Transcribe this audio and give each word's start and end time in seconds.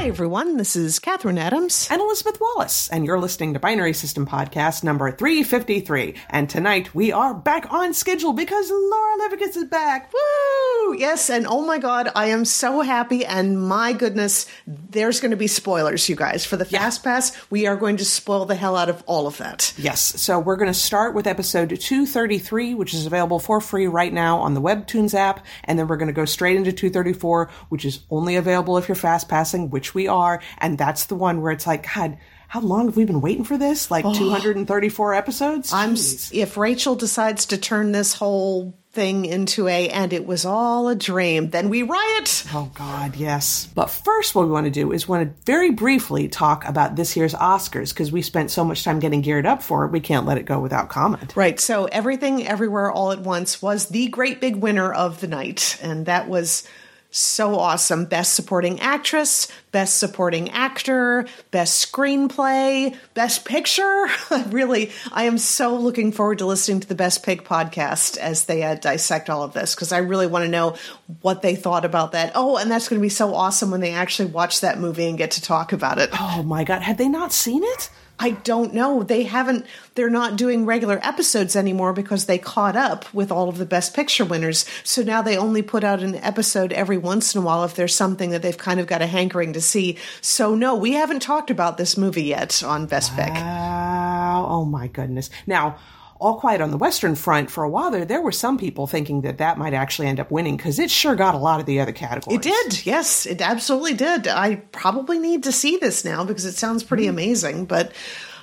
Hi, 0.00 0.06
everyone. 0.08 0.56
This 0.56 0.76
is 0.76 0.98
Catherine 0.98 1.36
Adams. 1.36 1.86
and 1.90 2.00
Elizabeth 2.00 2.40
Wallace, 2.40 2.88
and 2.88 3.04
you're 3.04 3.20
listening 3.20 3.52
to 3.52 3.60
Binary 3.60 3.92
System 3.92 4.24
Podcast 4.26 4.82
number 4.82 5.12
353. 5.12 6.14
And 6.30 6.48
tonight 6.48 6.94
we 6.94 7.12
are 7.12 7.34
back 7.34 7.70
on 7.70 7.92
schedule 7.92 8.32
because 8.32 8.70
Lore 8.70 9.12
Olympus 9.18 9.56
is 9.56 9.64
back. 9.66 10.10
Woo! 10.10 10.59
Yes, 10.92 11.30
and 11.30 11.46
oh 11.46 11.64
my 11.64 11.78
God, 11.78 12.10
I 12.14 12.26
am 12.26 12.44
so 12.44 12.80
happy. 12.80 13.24
And 13.24 13.60
my 13.60 13.92
goodness, 13.92 14.46
there's 14.66 15.20
going 15.20 15.30
to 15.30 15.36
be 15.36 15.46
spoilers, 15.46 16.08
you 16.08 16.16
guys. 16.16 16.44
For 16.44 16.56
the 16.56 16.64
Fast 16.64 17.04
Pass, 17.04 17.36
we 17.50 17.66
are 17.66 17.76
going 17.76 17.96
to 17.98 18.04
spoil 18.04 18.44
the 18.44 18.54
hell 18.54 18.76
out 18.76 18.88
of 18.88 19.02
all 19.06 19.26
of 19.26 19.38
that. 19.38 19.72
Yes, 19.76 20.00
so 20.00 20.38
we're 20.38 20.56
going 20.56 20.72
to 20.72 20.74
start 20.74 21.14
with 21.14 21.26
episode 21.26 21.78
233, 21.78 22.74
which 22.74 22.94
is 22.94 23.06
available 23.06 23.38
for 23.38 23.60
free 23.60 23.86
right 23.86 24.12
now 24.12 24.38
on 24.38 24.54
the 24.54 24.60
Webtoons 24.60 25.14
app, 25.14 25.44
and 25.64 25.78
then 25.78 25.88
we're 25.88 25.96
going 25.96 26.08
to 26.08 26.12
go 26.12 26.24
straight 26.24 26.56
into 26.56 26.72
234, 26.72 27.50
which 27.68 27.84
is 27.84 28.00
only 28.10 28.36
available 28.36 28.76
if 28.78 28.88
you're 28.88 28.94
fast 28.94 29.28
passing, 29.28 29.70
which 29.70 29.94
we 29.94 30.08
are, 30.08 30.40
and 30.58 30.78
that's 30.78 31.06
the 31.06 31.14
one 31.14 31.40
where 31.40 31.52
it's 31.52 31.66
like, 31.66 31.86
God, 31.94 32.18
how 32.48 32.60
long 32.60 32.86
have 32.86 32.96
we 32.96 33.04
been 33.04 33.20
waiting 33.20 33.44
for 33.44 33.56
this? 33.56 33.92
Like 33.92 34.04
234 34.04 35.14
episodes? 35.14 35.72
I'm 35.72 35.94
if 35.94 36.56
Rachel 36.56 36.96
decides 36.96 37.46
to 37.46 37.58
turn 37.58 37.92
this 37.92 38.14
whole 38.14 38.79
thing 38.92 39.24
into 39.24 39.68
a 39.68 39.88
and 39.88 40.12
it 40.12 40.26
was 40.26 40.44
all 40.44 40.88
a 40.88 40.96
dream, 40.96 41.50
then 41.50 41.68
we 41.68 41.82
riot. 41.82 42.44
Oh 42.52 42.70
God, 42.74 43.14
yes. 43.14 43.68
But 43.74 43.88
first, 43.88 44.34
what 44.34 44.46
we 44.46 44.50
want 44.50 44.64
to 44.64 44.70
do 44.70 44.92
is 44.92 45.08
want 45.08 45.28
to 45.28 45.44
very 45.44 45.70
briefly 45.70 46.28
talk 46.28 46.66
about 46.66 46.96
this 46.96 47.16
year's 47.16 47.34
Oscars 47.34 47.90
because 47.90 48.10
we 48.10 48.22
spent 48.22 48.50
so 48.50 48.64
much 48.64 48.82
time 48.82 48.98
getting 48.98 49.20
geared 49.20 49.46
up 49.46 49.62
for 49.62 49.84
it. 49.84 49.92
We 49.92 50.00
can't 50.00 50.26
let 50.26 50.38
it 50.38 50.44
go 50.44 50.58
without 50.58 50.88
comment. 50.88 51.36
Right. 51.36 51.60
So 51.60 51.84
everything 51.86 52.46
everywhere 52.46 52.90
all 52.90 53.12
at 53.12 53.20
once 53.20 53.62
was 53.62 53.86
the 53.86 54.08
great 54.08 54.40
big 54.40 54.56
winner 54.56 54.92
of 54.92 55.20
the 55.20 55.28
night. 55.28 55.78
And 55.80 56.06
that 56.06 56.28
was 56.28 56.66
so 57.10 57.58
awesome. 57.58 58.04
Best 58.04 58.34
supporting 58.34 58.80
actress, 58.80 59.48
best 59.72 59.98
supporting 59.98 60.50
actor, 60.50 61.26
best 61.50 61.90
screenplay, 61.90 62.96
best 63.14 63.44
picture. 63.44 64.06
really, 64.48 64.92
I 65.12 65.24
am 65.24 65.38
so 65.38 65.76
looking 65.76 66.12
forward 66.12 66.38
to 66.38 66.46
listening 66.46 66.80
to 66.80 66.88
the 66.88 66.94
Best 66.94 67.24
Pick 67.24 67.44
podcast 67.44 68.16
as 68.16 68.44
they 68.44 68.62
uh, 68.62 68.76
dissect 68.76 69.28
all 69.28 69.42
of 69.42 69.52
this 69.52 69.74
because 69.74 69.92
I 69.92 69.98
really 69.98 70.26
want 70.26 70.44
to 70.44 70.50
know 70.50 70.76
what 71.20 71.42
they 71.42 71.56
thought 71.56 71.84
about 71.84 72.12
that. 72.12 72.32
Oh, 72.34 72.56
and 72.56 72.70
that's 72.70 72.88
going 72.88 73.00
to 73.00 73.04
be 73.04 73.08
so 73.08 73.34
awesome 73.34 73.70
when 73.70 73.80
they 73.80 73.92
actually 73.92 74.30
watch 74.30 74.60
that 74.60 74.78
movie 74.78 75.08
and 75.08 75.18
get 75.18 75.32
to 75.32 75.42
talk 75.42 75.72
about 75.72 75.98
it. 75.98 76.10
Oh 76.12 76.42
my 76.44 76.64
God, 76.64 76.82
had 76.82 76.98
they 76.98 77.08
not 77.08 77.32
seen 77.32 77.62
it? 77.64 77.90
I 78.20 78.32
don't 78.32 78.74
know. 78.74 79.02
They 79.02 79.22
haven't, 79.22 79.64
they're 79.94 80.10
not 80.10 80.36
doing 80.36 80.66
regular 80.66 81.00
episodes 81.02 81.56
anymore 81.56 81.94
because 81.94 82.26
they 82.26 82.36
caught 82.36 82.76
up 82.76 83.12
with 83.14 83.32
all 83.32 83.48
of 83.48 83.56
the 83.56 83.64
Best 83.64 83.94
Picture 83.94 84.26
winners. 84.26 84.66
So 84.84 85.02
now 85.02 85.22
they 85.22 85.38
only 85.38 85.62
put 85.62 85.84
out 85.84 86.02
an 86.02 86.16
episode 86.16 86.72
every 86.74 86.98
once 86.98 87.34
in 87.34 87.40
a 87.40 87.44
while 87.44 87.64
if 87.64 87.74
there's 87.74 87.94
something 87.94 88.28
that 88.30 88.42
they've 88.42 88.56
kind 88.58 88.78
of 88.78 88.86
got 88.86 89.00
a 89.00 89.06
hankering 89.06 89.54
to 89.54 89.60
see. 89.62 89.96
So 90.20 90.54
no, 90.54 90.74
we 90.74 90.92
haven't 90.92 91.20
talked 91.20 91.50
about 91.50 91.78
this 91.78 91.96
movie 91.96 92.24
yet 92.24 92.62
on 92.62 92.84
Best 92.84 93.16
Pick. 93.16 93.32
Wow. 93.32 94.46
Oh 94.48 94.64
my 94.66 94.86
goodness. 94.86 95.30
Now, 95.46 95.78
all 96.20 96.38
quiet 96.38 96.60
on 96.60 96.70
the 96.70 96.76
Western 96.76 97.14
Front 97.14 97.50
for 97.50 97.64
a 97.64 97.68
while 97.68 97.90
there, 97.90 98.04
there 98.04 98.20
were 98.20 98.30
some 98.32 98.58
people 98.58 98.86
thinking 98.86 99.22
that 99.22 99.38
that 99.38 99.56
might 99.58 99.72
actually 99.74 100.06
end 100.06 100.20
up 100.20 100.30
winning 100.30 100.56
because 100.56 100.78
it 100.78 100.90
sure 100.90 101.16
got 101.16 101.34
a 101.34 101.38
lot 101.38 101.60
of 101.60 101.66
the 101.66 101.80
other 101.80 101.92
categories. 101.92 102.38
It 102.38 102.42
did. 102.42 102.86
Yes, 102.86 103.24
it 103.26 103.40
absolutely 103.40 103.94
did. 103.94 104.28
I 104.28 104.56
probably 104.56 105.18
need 105.18 105.44
to 105.44 105.52
see 105.52 105.78
this 105.78 106.04
now 106.04 106.24
because 106.24 106.44
it 106.44 106.54
sounds 106.54 106.84
pretty 106.84 107.06
amazing, 107.06 107.64
but 107.64 107.92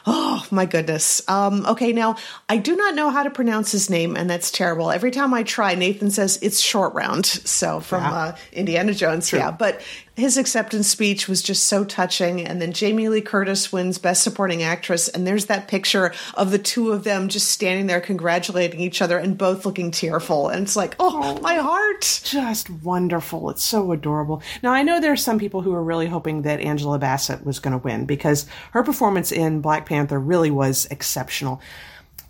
oh 0.08 0.46
my 0.52 0.66
goodness. 0.66 1.22
Um, 1.30 1.66
okay, 1.68 1.94
now 1.94 2.16
I 2.50 2.58
do 2.58 2.76
not 2.76 2.96
know 2.96 3.10
how 3.12 3.24
to 3.24 3.30
pronounce 3.30 3.72
his 3.72 3.90
name, 3.90 4.16
and 4.16 4.30
that's 4.30 4.50
terrible. 4.52 4.90
Every 4.90 5.12
time 5.12 5.34
I 5.34 5.44
try, 5.44 5.76
Nathan 5.76 6.10
says 6.12 6.40
it's 6.42 6.60
short 6.60 6.94
round. 6.94 7.26
So 7.26 7.80
from 7.80 8.04
Yeah. 8.04 8.14
uh, 8.14 8.36
Indiana 8.54 8.94
Jones, 8.94 9.32
yeah. 9.32 9.52
But 9.52 9.82
his 10.18 10.36
acceptance 10.36 10.88
speech 10.88 11.28
was 11.28 11.44
just 11.44 11.66
so 11.66 11.86
touching. 11.86 12.44
And 12.46 12.60
then 12.60 12.74
Jamie 12.74 13.08
Lee 13.08 13.22
Curtis 13.22 13.72
wins 13.72 14.00
Best 14.00 14.24
Supporting 14.24 14.64
Actress, 14.64 15.08
and 15.08 15.28
there's 15.28 15.46
that 15.46 15.68
picture 15.68 16.12
of 16.34 16.50
the 16.50 16.58
two 16.58 16.92
of 16.92 17.04
them 17.04 17.30
just 17.30 17.50
standing 17.50 17.86
there 17.86 18.02
congratulating 18.02 18.80
each 18.80 19.02
other 19.02 19.20
and 19.20 19.38
both 19.38 19.64
looking 19.64 19.92
tearful. 19.92 20.50
And 20.50 20.64
it's 20.64 20.76
like, 20.76 20.96
oh, 21.00 21.20
oh. 21.24 21.42
my 21.42 21.56
heart. 21.56 22.22
Just 22.24 22.70
wonderful. 22.70 23.52
It's 23.52 23.64
so 23.64 23.92
adorable. 23.92 24.42
Now, 24.64 24.72
I 24.74 24.82
know 24.82 25.00
there 25.00 25.14
are 25.14 25.16
some 25.16 25.38
people 25.38 25.62
who 25.62 25.74
are 25.74 25.84
really 25.84 26.08
hoping 26.08 26.42
that 26.42 26.62
Angela 26.62 26.98
Bassett 26.98 27.46
was 27.46 27.60
going 27.60 27.74
to 27.74 27.84
win 27.84 28.06
because 28.06 28.48
her 28.72 28.82
performance 28.82 29.32
in 29.32 29.62
Black 29.62 29.86
Panther 29.86 30.20
really 30.20 30.50
was 30.50 30.88
exceptional. 30.90 31.62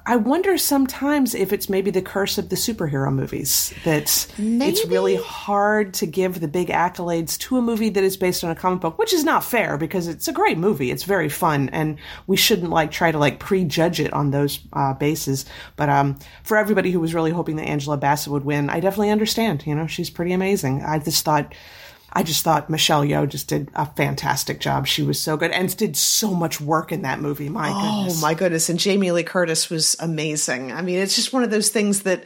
I 0.08 0.16
wonder 0.16 0.58
sometimes 0.58 1.36
if 1.36 1.52
it's 1.52 1.68
maybe 1.68 1.92
the 1.92 2.02
curse 2.02 2.38
of 2.38 2.48
the 2.48 2.56
superhero 2.56 3.14
movies 3.14 3.74
that 3.84 4.26
it's 4.38 4.86
really 4.88 5.18
hard 5.18 5.94
to 5.96 6.06
give 6.06 6.40
the 6.40 6.48
big 6.48 6.70
accolades 6.70 7.38
to 7.40 7.58
a 7.58 7.62
movie 7.62 7.90
that 7.90 8.06
is 8.06 8.16
based 8.16 8.42
on 8.46 8.50
a 8.50 8.56
comic 8.56 8.80
book, 8.80 8.98
which 8.98 9.12
is 9.12 9.26
not 9.26 9.44
fair 9.44 9.78
because 9.78 10.08
it's 10.08 10.30
a 10.30 10.32
great 10.32 10.58
movie. 10.58 10.92
It's 10.92 11.04
very 11.04 11.28
fun 11.28 11.68
and 11.74 11.98
we 12.26 12.38
shouldn't 12.38 12.70
like 12.70 12.90
try 12.90 13.12
to 13.12 13.18
like 13.18 13.40
prejudge 13.40 14.00
it 14.00 14.14
on 14.14 14.32
those 14.32 14.60
uh, 14.72 14.94
bases. 14.94 15.46
But 15.76 15.90
um, 15.90 16.18
for 16.44 16.56
everybody 16.56 16.92
who 16.92 17.02
was 17.02 17.14
really 17.14 17.32
hoping 17.32 17.58
that 17.58 17.68
Angela 17.68 17.98
Bassett 17.98 18.32
would 18.32 18.46
win, 18.46 18.70
I 18.70 18.80
definitely 18.80 19.10
understand. 19.10 19.68
You 19.68 19.76
know, 19.76 19.88
she's 19.88 20.10
pretty 20.10 20.32
amazing. 20.32 20.84
I 20.84 21.00
just 21.00 21.26
thought. 21.26 21.54
I 22.14 22.24
just 22.24 22.44
thought 22.44 22.70
Michelle 22.70 23.04
Yeoh 23.04 23.28
just 23.28 23.48
did 23.48 23.70
a 23.76 23.86
fantastic 23.86 24.60
job. 24.60 24.88
She 24.88 25.04
was 25.04 25.20
so 25.20 25.38
good 25.38 25.52
and 25.52 25.76
did 25.76 25.98
so 25.98 26.34
much 26.34 26.62
work 26.62 26.92
in 26.92 27.02
that 27.02 27.20
movie. 27.20 27.50
My 27.50 27.68
goodness. 27.70 28.18
Oh 28.18 28.22
my 28.22 28.34
goodness. 28.34 28.70
And 28.70 28.80
Jamie 28.80 29.12
Lee 29.12 29.24
Curtis 29.24 29.70
was 29.70 29.96
amazing. 30.00 30.72
I 30.72 30.82
mean, 30.82 31.00
it's 31.00 31.16
just 31.16 31.34
one 31.34 31.44
of 31.44 31.52
those 31.52 31.70
things 31.70 32.04
that 32.04 32.26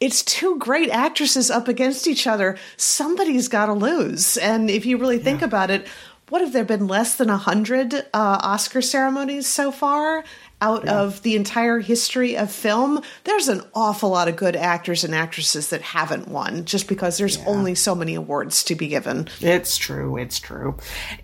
it's 0.00 0.22
two 0.22 0.58
great 0.58 0.90
actresses 0.90 1.50
up 1.50 1.68
against 1.68 2.06
each 2.06 2.26
other. 2.26 2.56
Somebody's 2.76 3.48
got 3.48 3.66
to 3.66 3.74
lose. 3.74 4.36
And 4.36 4.70
if 4.70 4.84
you 4.86 4.96
really 4.98 5.18
think 5.18 5.42
about 5.42 5.70
it, 5.70 5.86
what 6.30 6.40
have 6.40 6.52
there 6.52 6.64
been 6.64 6.86
less 6.86 7.16
than 7.16 7.28
a 7.28 7.36
hundred 7.36 7.94
uh, 7.94 8.02
Oscar 8.14 8.80
ceremonies 8.80 9.46
so 9.46 9.70
far 9.70 10.24
out 10.60 10.86
of 10.88 11.22
the 11.22 11.36
entire 11.36 11.78
history 11.78 12.36
of 12.36 12.50
film? 12.50 13.02
There's 13.24 13.48
an 13.48 13.62
awful 13.74 14.10
lot 14.10 14.28
of 14.28 14.36
good 14.36 14.56
actors 14.56 15.04
and 15.04 15.14
actresses 15.14 15.70
that 15.70 15.82
haven't 15.82 16.28
won 16.28 16.64
just 16.64 16.88
because 16.88 17.18
there's 17.18 17.38
only 17.46 17.74
so 17.74 17.94
many 17.94 18.14
awards 18.14 18.62
to 18.64 18.74
be 18.74 18.88
given. 18.88 19.28
It's 19.40 19.76
true. 19.76 20.16
It's 20.16 20.38
true. 20.38 20.76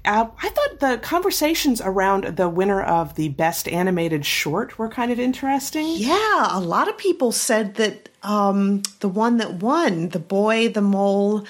Uh, 0.05 0.27
I 0.43 0.49
thought 0.49 0.81
the 0.81 0.99
conversations 1.03 1.81
around 1.81 2.37
the 2.37 2.49
winner 2.49 2.83
of 2.83 3.15
the 3.15 3.29
best 3.31 3.69
animated 3.69 4.25
short 4.25 4.79
were 4.79 4.89
kind 4.89 5.11
of 5.13 5.21
interesting. 5.21 5.87
Yeah, 5.97 6.49
a 6.51 6.61
lot 6.61 6.89
of 6.89 6.97
people 6.97 7.33
said 7.33 7.75
that 7.77 8.09
um, 8.23 8.83
the 9.01 9.09
one 9.09 9.37
that 9.39 9.55
won, 9.55 10.09
The 10.09 10.19
Boy, 10.19 10.69
the 10.69 10.81
Mole, 10.81 11.47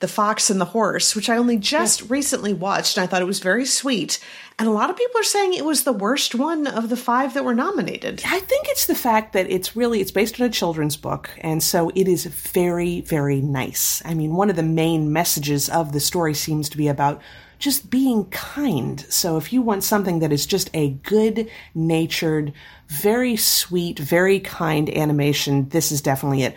the 0.00 0.08
Fox, 0.08 0.48
and 0.48 0.60
the 0.60 0.66
Horse, 0.66 1.16
which 1.16 1.28
I 1.28 1.36
only 1.36 1.56
just 1.56 2.08
recently 2.08 2.52
watched, 2.52 2.96
and 2.96 3.04
I 3.04 3.06
thought 3.06 3.22
it 3.22 3.26
was 3.26 3.40
very 3.40 3.64
sweet. 3.64 4.20
And 4.58 4.68
a 4.68 4.72
lot 4.72 4.90
of 4.90 4.96
people 4.96 5.20
are 5.20 5.24
saying 5.24 5.54
it 5.54 5.64
was 5.64 5.84
the 5.84 5.92
worst 5.92 6.34
one 6.34 6.66
of 6.66 6.88
the 6.88 6.96
five 6.96 7.34
that 7.34 7.44
were 7.44 7.54
nominated. 7.54 8.22
I 8.24 8.40
think 8.40 8.66
it's 8.68 8.86
the 8.86 8.94
fact 8.94 9.32
that 9.32 9.50
it's 9.50 9.76
really 9.76 10.00
it's 10.00 10.10
based 10.10 10.40
on 10.40 10.46
a 10.46 10.50
children's 10.50 10.96
book, 10.96 11.30
and 11.40 11.62
so 11.62 11.90
it 11.94 12.06
is 12.06 12.26
very, 12.26 13.00
very 13.00 13.40
nice. 13.40 14.02
I 14.04 14.14
mean, 14.14 14.34
one 14.34 14.50
of 14.50 14.56
the 14.56 14.62
main 14.62 15.12
messages 15.12 15.68
of 15.68 15.92
the 15.92 16.00
story 16.00 16.34
seems 16.34 16.68
to 16.70 16.76
be 16.76 16.88
about 16.88 17.20
just 17.58 17.90
being 17.90 18.24
kind. 18.26 19.00
So 19.08 19.36
if 19.36 19.52
you 19.52 19.62
want 19.62 19.82
something 19.82 20.20
that 20.20 20.32
is 20.32 20.46
just 20.46 20.70
a 20.74 20.90
good 20.90 21.50
natured, 21.74 22.52
very 22.86 23.36
sweet, 23.36 23.98
very 23.98 24.38
kind 24.40 24.88
animation, 24.90 25.68
this 25.70 25.90
is 25.90 26.00
definitely 26.00 26.44
it. 26.44 26.54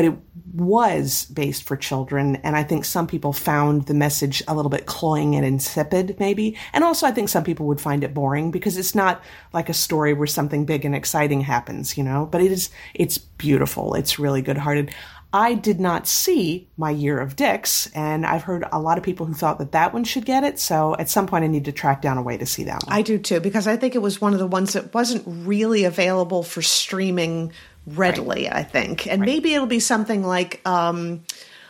But 0.00 0.06
it 0.06 0.18
was 0.54 1.26
based 1.26 1.64
for 1.64 1.76
children, 1.76 2.36
and 2.36 2.56
I 2.56 2.62
think 2.62 2.86
some 2.86 3.06
people 3.06 3.34
found 3.34 3.84
the 3.84 3.92
message 3.92 4.42
a 4.48 4.54
little 4.54 4.70
bit 4.70 4.86
cloying 4.86 5.36
and 5.36 5.44
insipid, 5.44 6.16
maybe. 6.18 6.56
And 6.72 6.82
also, 6.82 7.06
I 7.06 7.10
think 7.10 7.28
some 7.28 7.44
people 7.44 7.66
would 7.66 7.82
find 7.82 8.02
it 8.02 8.14
boring 8.14 8.50
because 8.50 8.78
it's 8.78 8.94
not 8.94 9.22
like 9.52 9.68
a 9.68 9.74
story 9.74 10.14
where 10.14 10.26
something 10.26 10.64
big 10.64 10.86
and 10.86 10.94
exciting 10.94 11.42
happens, 11.42 11.98
you 11.98 12.02
know. 12.02 12.24
But 12.24 12.40
it 12.40 12.50
is, 12.50 12.70
it's 12.94 13.18
beautiful. 13.18 13.92
It's 13.92 14.18
really 14.18 14.40
good-hearted. 14.40 14.90
I 15.34 15.52
did 15.52 15.80
not 15.80 16.06
see 16.06 16.66
my 16.78 16.92
Year 16.92 17.20
of 17.20 17.36
Dicks, 17.36 17.88
and 17.94 18.24
I've 18.24 18.44
heard 18.44 18.64
a 18.72 18.80
lot 18.80 18.96
of 18.96 19.04
people 19.04 19.26
who 19.26 19.34
thought 19.34 19.58
that 19.58 19.72
that 19.72 19.92
one 19.92 20.04
should 20.04 20.24
get 20.24 20.44
it. 20.44 20.58
So 20.58 20.96
at 20.96 21.10
some 21.10 21.26
point, 21.26 21.44
I 21.44 21.48
need 21.48 21.66
to 21.66 21.72
track 21.72 22.00
down 22.00 22.16
a 22.16 22.22
way 22.22 22.38
to 22.38 22.46
see 22.46 22.64
that 22.64 22.86
one. 22.86 22.96
I 22.96 23.02
do 23.02 23.18
too, 23.18 23.40
because 23.40 23.66
I 23.66 23.76
think 23.76 23.94
it 23.94 24.00
was 24.00 24.18
one 24.18 24.32
of 24.32 24.38
the 24.38 24.46
ones 24.46 24.72
that 24.72 24.94
wasn't 24.94 25.24
really 25.26 25.84
available 25.84 26.42
for 26.42 26.62
streaming 26.62 27.52
readily, 27.96 28.48
I 28.48 28.62
think. 28.62 29.06
And 29.06 29.22
maybe 29.22 29.54
it'll 29.54 29.66
be 29.66 29.80
something 29.80 30.24
like 30.24 30.60
um, 30.66 31.22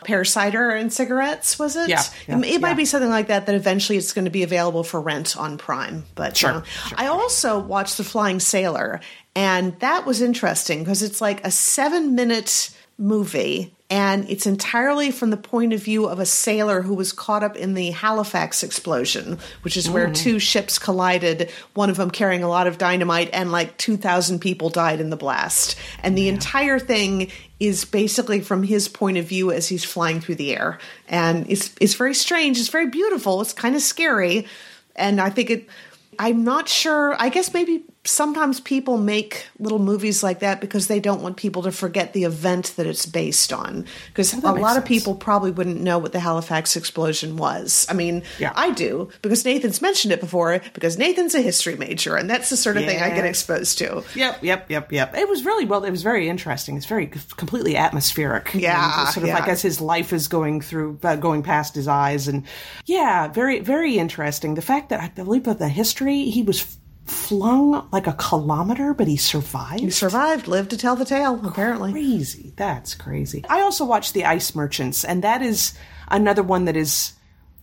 Pear 0.03 0.25
Cider 0.25 0.71
and 0.71 0.91
Cigarettes, 0.91 1.59
was 1.59 1.75
it? 1.75 1.89
Yeah, 1.89 2.03
yeah, 2.27 2.39
it, 2.39 2.45
it 2.45 2.61
might 2.61 2.75
be 2.75 2.85
something 2.85 3.09
like 3.09 3.27
that, 3.27 3.45
that 3.45 3.55
eventually 3.55 3.97
it's 3.97 4.13
going 4.13 4.25
to 4.25 4.31
be 4.31 4.43
available 4.43 4.83
for 4.83 4.99
rent 4.99 5.37
on 5.37 5.57
Prime. 5.57 6.05
But 6.15 6.37
Sure, 6.37 6.49
you 6.49 6.55
know. 6.57 6.63
sure. 6.63 6.97
I 6.99 7.07
also 7.07 7.59
watched 7.59 7.97
The 7.97 8.03
Flying 8.03 8.39
Sailor, 8.39 8.99
and 9.35 9.79
that 9.79 10.05
was 10.05 10.21
interesting 10.21 10.79
because 10.79 11.03
it's 11.03 11.21
like 11.21 11.45
a 11.45 11.51
seven 11.51 12.15
minute 12.15 12.71
movie 12.97 13.73
and 13.91 14.29
it's 14.29 14.45
entirely 14.45 15.11
from 15.11 15.31
the 15.31 15.37
point 15.37 15.73
of 15.73 15.83
view 15.83 16.05
of 16.05 16.17
a 16.17 16.25
sailor 16.25 16.81
who 16.81 16.93
was 16.93 17.11
caught 17.11 17.43
up 17.43 17.57
in 17.57 17.73
the 17.73 17.91
Halifax 17.91 18.63
explosion, 18.63 19.37
which 19.63 19.75
is 19.75 19.89
where 19.89 20.07
mm. 20.07 20.15
two 20.15 20.39
ships 20.39 20.79
collided, 20.79 21.51
one 21.73 21.89
of 21.89 21.97
them 21.97 22.09
carrying 22.09 22.41
a 22.41 22.47
lot 22.47 22.67
of 22.67 22.77
dynamite, 22.77 23.29
and 23.33 23.51
like 23.51 23.77
2,000 23.77 24.39
people 24.39 24.69
died 24.69 25.01
in 25.01 25.09
the 25.09 25.17
blast. 25.17 25.77
And 26.01 26.17
the 26.17 26.29
entire 26.29 26.79
thing 26.79 27.31
is 27.59 27.83
basically 27.83 28.39
from 28.39 28.63
his 28.63 28.87
point 28.87 29.17
of 29.17 29.25
view 29.25 29.51
as 29.51 29.67
he's 29.67 29.83
flying 29.83 30.21
through 30.21 30.35
the 30.35 30.55
air. 30.55 30.79
And 31.09 31.45
it's, 31.49 31.75
it's 31.81 31.95
very 31.95 32.13
strange, 32.13 32.59
it's 32.59 32.69
very 32.69 32.87
beautiful, 32.87 33.41
it's 33.41 33.51
kind 33.51 33.75
of 33.75 33.81
scary. 33.81 34.47
And 34.95 35.19
I 35.19 35.29
think 35.29 35.49
it, 35.49 35.67
I'm 36.17 36.45
not 36.45 36.69
sure. 36.69 37.13
I 37.19 37.27
guess 37.27 37.53
maybe 37.53 37.83
sometimes 38.03 38.59
people 38.59 38.97
make 38.97 39.47
little 39.59 39.79
movies 39.79 40.23
like 40.23 40.39
that 40.39 40.59
because 40.59 40.87
they 40.87 40.99
don't 40.99 41.21
want 41.21 41.37
people 41.37 41.61
to 41.63 41.71
forget 41.71 42.13
the 42.13 42.23
event 42.23 42.73
that 42.75 42.87
it's 42.87 43.05
based 43.05 43.53
on. 43.53 43.85
Because 44.07 44.33
a 44.33 44.51
lot 44.53 44.77
of 44.77 44.85
people 44.85 45.13
probably 45.13 45.51
wouldn't 45.51 45.81
know 45.81 45.99
what 45.99 46.11
the 46.11 46.19
Halifax 46.19 46.75
explosion 46.75 47.37
was. 47.37 47.85
I 47.89 47.93
mean, 47.93 48.23
Yeah. 48.39 48.53
I 48.55 48.71
do 48.71 49.09
because 49.21 49.45
Nathan's 49.45 49.81
mentioned 49.81 50.13
it 50.13 50.19
before 50.19 50.59
because 50.73 50.97
Nathan's 50.97 51.35
a 51.35 51.41
history 51.41 51.75
major 51.75 52.15
and 52.15 52.29
that's 52.29 52.49
the 52.49 52.57
sort 52.57 52.77
of 52.77 52.85
thing 52.85 53.01
I 53.01 53.09
get 53.09 53.25
exposed 53.25 53.77
to. 53.79 54.03
Yep, 54.15 54.43
yep, 54.43 54.69
yep, 54.69 54.91
yep. 54.91 55.15
It 55.15 55.29
was 55.29 55.45
really 55.45 55.65
well. 55.65 55.83
It 55.83 55.91
was 55.91 56.03
very 56.03 56.27
interesting. 56.27 56.77
It's 56.77 56.85
very 56.85 57.07
completely 57.07 57.77
atmospheric. 57.77 58.51
Yeah, 58.53 59.05
sort 59.05 59.23
of 59.23 59.29
yeah. 59.29 59.39
like 59.39 59.47
as 59.47 59.61
his 59.61 59.79
life 59.81 60.13
is 60.13 60.27
going 60.27 60.61
through, 60.61 60.99
uh, 61.03 61.15
going 61.15 61.43
past 61.43 61.75
his 61.75 61.87
eyes, 61.87 62.27
and 62.27 62.45
yeah, 62.85 63.27
very, 63.27 63.59
very 63.59 63.97
interesting. 63.97 64.55
The 64.55 64.61
fact 64.61 64.89
that 64.89 64.99
I 64.99 65.09
believe 65.09 65.43
that 65.43 65.59
the 65.59 65.69
history 65.69 66.25
he 66.25 66.43
was 66.43 66.77
flung 67.05 67.87
like 67.91 68.07
a 68.07 68.13
kilometer, 68.13 68.93
but 68.93 69.07
he 69.07 69.17
survived. 69.17 69.81
He 69.81 69.89
survived, 69.89 70.47
lived 70.47 70.69
to 70.71 70.77
tell 70.77 70.95
the 70.95 71.05
tale, 71.05 71.39
apparently. 71.45 71.91
crazy. 71.91 72.53
That's 72.55 72.95
crazy. 72.95 73.43
I 73.49 73.61
also 73.61 73.85
watched 73.85 74.13
The 74.13 74.25
Ice 74.25 74.55
Merchants, 74.55 75.03
and 75.03 75.23
that 75.23 75.41
is 75.41 75.73
another 76.09 76.43
one 76.43 76.65
that 76.65 76.77
is 76.77 77.13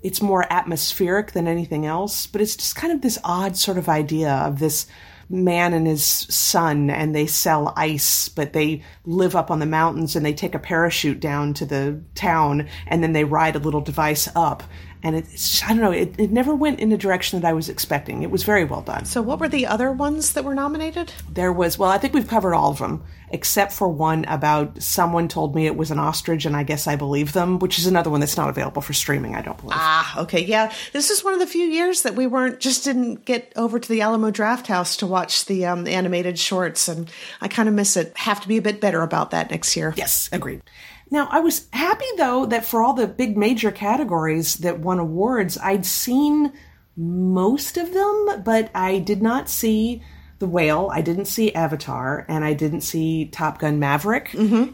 it's 0.00 0.22
more 0.22 0.46
atmospheric 0.50 1.32
than 1.32 1.48
anything 1.48 1.84
else, 1.84 2.26
but 2.26 2.40
it's 2.40 2.56
just 2.56 2.76
kind 2.76 2.92
of 2.92 3.00
this 3.00 3.18
odd 3.24 3.56
sort 3.56 3.78
of 3.78 3.88
idea 3.88 4.30
of 4.32 4.60
this 4.60 4.86
man 5.30 5.74
and 5.74 5.86
his 5.86 6.02
son 6.02 6.88
and 6.88 7.14
they 7.14 7.26
sell 7.26 7.74
ice 7.76 8.30
but 8.30 8.54
they 8.54 8.82
live 9.04 9.36
up 9.36 9.50
on 9.50 9.58
the 9.58 9.66
mountains 9.66 10.16
and 10.16 10.24
they 10.24 10.32
take 10.32 10.54
a 10.54 10.58
parachute 10.58 11.20
down 11.20 11.52
to 11.52 11.66
the 11.66 12.00
town 12.14 12.66
and 12.86 13.02
then 13.02 13.12
they 13.12 13.24
ride 13.24 13.54
a 13.54 13.58
little 13.58 13.82
device 13.82 14.26
up 14.34 14.62
and 15.02 15.14
it's 15.16 15.62
i 15.64 15.68
don't 15.68 15.78
know 15.80 15.92
it, 15.92 16.14
it 16.18 16.30
never 16.30 16.54
went 16.54 16.80
in 16.80 16.88
the 16.88 16.96
direction 16.96 17.40
that 17.40 17.48
i 17.48 17.52
was 17.52 17.68
expecting 17.68 18.22
it 18.22 18.30
was 18.30 18.42
very 18.42 18.64
well 18.64 18.82
done 18.82 19.04
So, 19.04 19.22
what 19.22 19.38
were 19.40 19.48
the 19.48 19.66
other 19.66 19.92
ones 19.92 20.32
that 20.32 20.44
were 20.44 20.54
nominated? 20.54 21.12
there 21.30 21.52
was 21.52 21.78
well 21.78 21.90
i 21.90 21.98
think 21.98 22.14
we've 22.14 22.28
covered 22.28 22.54
all 22.54 22.70
of 22.70 22.78
them 22.78 23.02
except 23.30 23.72
for 23.72 23.88
one 23.88 24.24
about 24.24 24.82
someone 24.82 25.28
told 25.28 25.54
me 25.54 25.66
it 25.66 25.76
was 25.76 25.90
an 25.90 25.98
ostrich 25.98 26.44
and 26.46 26.56
i 26.56 26.62
guess 26.62 26.86
i 26.86 26.96
believe 26.96 27.32
them 27.34 27.58
which 27.58 27.78
is 27.78 27.86
another 27.86 28.08
one 28.10 28.20
that's 28.20 28.36
not 28.36 28.48
available 28.48 28.80
for 28.82 28.92
streaming 28.94 29.34
i 29.36 29.42
don't 29.42 29.58
believe 29.58 29.76
Ah, 29.80 30.20
okay, 30.22 30.42
yeah. 30.44 30.72
This 30.92 31.10
is 31.10 31.22
one 31.22 31.34
of 31.34 31.40
the 31.40 31.46
few 31.46 31.64
years 31.66 32.02
that 32.02 32.14
we 32.16 32.26
weren't 32.26 32.58
just 32.58 32.84
didn't 32.84 33.24
get 33.24 33.52
over 33.54 33.78
to 33.78 33.88
the 33.88 34.00
Alamo 34.00 34.30
Draft 34.30 34.66
House 34.66 34.96
to 34.98 35.06
watch 35.06 35.44
the 35.46 35.66
um, 35.66 35.86
animated 35.86 36.38
shorts, 36.38 36.88
and 36.88 37.10
I 37.40 37.48
kind 37.48 37.68
of 37.68 37.74
miss 37.74 37.96
it. 37.96 38.12
Have 38.16 38.40
to 38.40 38.48
be 38.48 38.56
a 38.56 38.62
bit 38.62 38.80
better 38.80 39.02
about 39.02 39.30
that 39.32 39.50
next 39.50 39.76
year. 39.76 39.92
yes 39.96 40.28
agreed 40.32 40.62
now 41.10 41.28
i 41.30 41.40
was 41.40 41.66
happy 41.72 42.04
though 42.16 42.46
that 42.46 42.64
for 42.64 42.82
all 42.82 42.94
the 42.94 43.06
big 43.06 43.36
major 43.36 43.70
categories 43.70 44.56
that 44.56 44.78
won 44.80 44.98
awards 44.98 45.58
i'd 45.62 45.86
seen 45.86 46.52
most 46.96 47.76
of 47.76 47.92
them 47.92 48.42
but 48.44 48.70
i 48.74 48.98
did 48.98 49.22
not 49.22 49.48
see 49.48 50.02
the 50.38 50.46
whale 50.46 50.90
i 50.92 51.00
didn't 51.00 51.26
see 51.26 51.52
avatar 51.54 52.24
and 52.28 52.44
i 52.44 52.52
didn't 52.52 52.80
see 52.82 53.26
top 53.26 53.58
gun 53.58 53.78
maverick. 53.78 54.32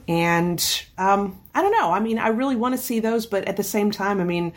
And 0.09 0.85
um, 0.99 1.41
i 1.55 1.63
don't 1.63 1.73
know. 1.73 1.91
I 1.91 2.01
mean 2.01 2.19
i 2.19 2.29
really 2.29 2.57
want 2.57 2.75
to 2.75 2.81
see 2.81 3.01
those 3.01 3.27
but 3.27 3.47
at 3.47 3.57
the 3.57 3.63
same 3.63 3.91
time 3.91 4.21
i 4.21 4.25
mean 4.25 4.53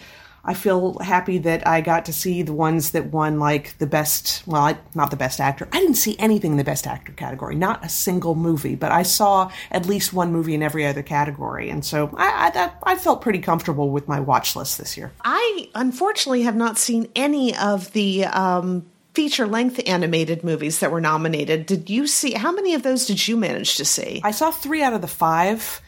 I 0.48 0.54
feel 0.54 0.98
happy 1.00 1.40
that 1.40 1.68
I 1.68 1.82
got 1.82 2.06
to 2.06 2.14
see 2.14 2.42
the 2.42 2.54
ones 2.54 2.92
that 2.92 3.08
won 3.08 3.38
like 3.38 3.78
the 3.80 3.86
best, 3.86 4.44
well, 4.48 4.62
I, 4.62 4.78
not 4.96 5.12
the 5.12 5.18
best 5.18 5.42
actor. 5.42 5.68
I 5.74 5.80
didn't 5.80 5.96
see 5.96 6.16
anything 6.18 6.52
in 6.52 6.58
the 6.58 6.64
best 6.64 6.88
actor 6.88 7.12
category, 7.12 7.54
not 7.56 7.84
a 7.84 7.90
single 7.90 8.34
movie, 8.34 8.76
but 8.76 8.94
I 8.94 9.04
saw 9.04 9.52
at 9.72 9.86
least 9.86 10.14
one 10.14 10.32
movie 10.32 10.56
in 10.56 10.64
every 10.64 10.86
other 10.86 11.04
category. 11.04 11.70
And 11.70 11.84
so 11.84 12.10
I, 12.16 12.48
I, 12.48 12.50
that, 12.52 12.80
I 12.84 12.96
felt 12.96 13.22
pretty 13.22 13.40
comfortable 13.40 13.90
with 13.90 14.08
my 14.08 14.22
watch 14.22 14.56
list 14.56 14.78
this 14.78 14.96
year. 14.96 15.12
I 15.26 15.70
unfortunately 15.76 16.44
have 16.44 16.56
not 16.56 16.78
seen 16.78 17.10
any 17.14 17.54
of 17.58 17.92
the 17.92 18.24
um, 18.26 18.86
feature 19.14 19.48
length 19.48 19.82
animated 19.86 20.46
movies 20.46 20.80
that 20.80 20.92
were 20.92 21.02
nominated. 21.02 21.66
Did 21.66 21.90
you 21.90 22.08
see? 22.08 22.32
How 22.32 22.54
many 22.54 22.74
of 22.74 22.84
those 22.84 23.06
did 23.06 23.28
you 23.28 23.36
manage 23.36 23.76
to 23.76 23.84
see? 23.84 24.22
I 24.24 24.32
saw 24.32 24.52
three 24.52 24.82
out 24.82 24.94
of 24.94 25.02
the 25.02 25.08
five. 25.08 25.82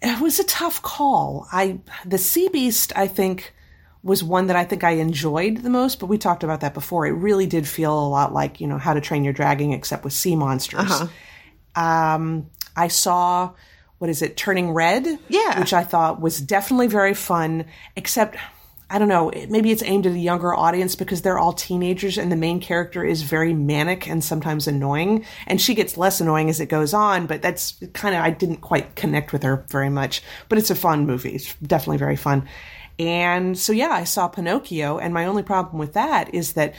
It 0.00 0.20
was 0.20 0.38
a 0.38 0.44
tough 0.44 0.80
call. 0.80 1.48
I, 1.52 1.80
the 2.06 2.16
Sea 2.16 2.48
Beast, 2.48 2.92
I 2.96 3.08
think, 3.08 3.52
was 4.04 4.22
one 4.22 4.48
that 4.48 4.56
I 4.56 4.64
think 4.64 4.84
I 4.84 4.90
enjoyed 4.90 5.56
the 5.56 5.70
most, 5.70 5.98
but 5.98 6.06
we 6.06 6.18
talked 6.18 6.44
about 6.44 6.60
that 6.60 6.74
before. 6.74 7.06
It 7.06 7.12
really 7.12 7.46
did 7.46 7.66
feel 7.66 7.98
a 7.98 8.06
lot 8.06 8.34
like, 8.34 8.60
you 8.60 8.66
know, 8.66 8.76
How 8.76 8.92
to 8.92 9.00
Train 9.00 9.24
Your 9.24 9.32
Dragon, 9.32 9.72
except 9.72 10.04
with 10.04 10.12
sea 10.12 10.36
monsters. 10.36 10.92
Um, 11.74 12.50
I 12.76 12.88
saw, 12.88 13.52
what 13.98 14.10
is 14.10 14.20
it, 14.20 14.36
Turning 14.36 14.72
Red? 14.72 15.06
Yeah. 15.28 15.58
Which 15.58 15.72
I 15.72 15.84
thought 15.84 16.20
was 16.20 16.38
definitely 16.38 16.88
very 16.88 17.14
fun, 17.14 17.64
except, 17.96 18.36
I 18.90 18.98
don't 18.98 19.08
know, 19.08 19.32
maybe 19.48 19.70
it's 19.72 19.82
aimed 19.82 20.06
at 20.06 20.12
a 20.12 20.18
younger 20.18 20.54
audience 20.54 20.94
because 20.96 21.22
they're 21.22 21.38
all 21.38 21.54
teenagers 21.54 22.18
and 22.18 22.30
the 22.30 22.36
main 22.36 22.60
character 22.60 23.02
is 23.02 23.22
very 23.22 23.54
manic 23.54 24.06
and 24.06 24.22
sometimes 24.22 24.68
annoying. 24.68 25.24
And 25.46 25.58
she 25.58 25.74
gets 25.74 25.96
less 25.96 26.20
annoying 26.20 26.50
as 26.50 26.60
it 26.60 26.66
goes 26.66 26.92
on, 26.92 27.26
but 27.26 27.40
that's 27.40 27.82
kind 27.94 28.14
of, 28.14 28.22
I 28.22 28.30
didn't 28.30 28.58
quite 28.58 28.96
connect 28.96 29.32
with 29.32 29.44
her 29.44 29.64
very 29.70 29.88
much. 29.88 30.22
But 30.50 30.58
it's 30.58 30.70
a 30.70 30.74
fun 30.74 31.06
movie. 31.06 31.34
It's 31.34 31.54
definitely 31.54 31.96
very 31.96 32.16
fun. 32.16 32.46
And 32.98 33.58
so, 33.58 33.72
yeah, 33.72 33.88
I 33.90 34.04
saw 34.04 34.28
Pinocchio, 34.28 34.98
and 34.98 35.12
my 35.12 35.26
only 35.26 35.42
problem 35.42 35.78
with 35.78 35.94
that 35.94 36.32
is 36.34 36.52
that 36.52 36.74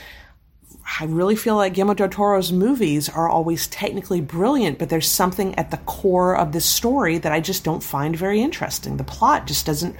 I 0.99 1.05
really 1.05 1.35
feel 1.35 1.55
like 1.55 1.73
Guillermo 1.73 1.95
del 1.95 2.09
Toro's 2.09 2.51
movies 2.51 3.09
are 3.09 3.27
always 3.27 3.67
technically 3.67 4.21
brilliant, 4.21 4.77
but 4.77 4.89
there's 4.89 5.09
something 5.09 5.55
at 5.55 5.71
the 5.71 5.77
core 5.77 6.37
of 6.37 6.51
this 6.51 6.65
story 6.65 7.17
that 7.17 7.31
I 7.31 7.39
just 7.39 7.63
don't 7.63 7.83
find 7.83 8.15
very 8.15 8.41
interesting. 8.41 8.97
The 8.97 9.03
plot 9.03 9.47
just 9.47 9.65
doesn't 9.65 9.95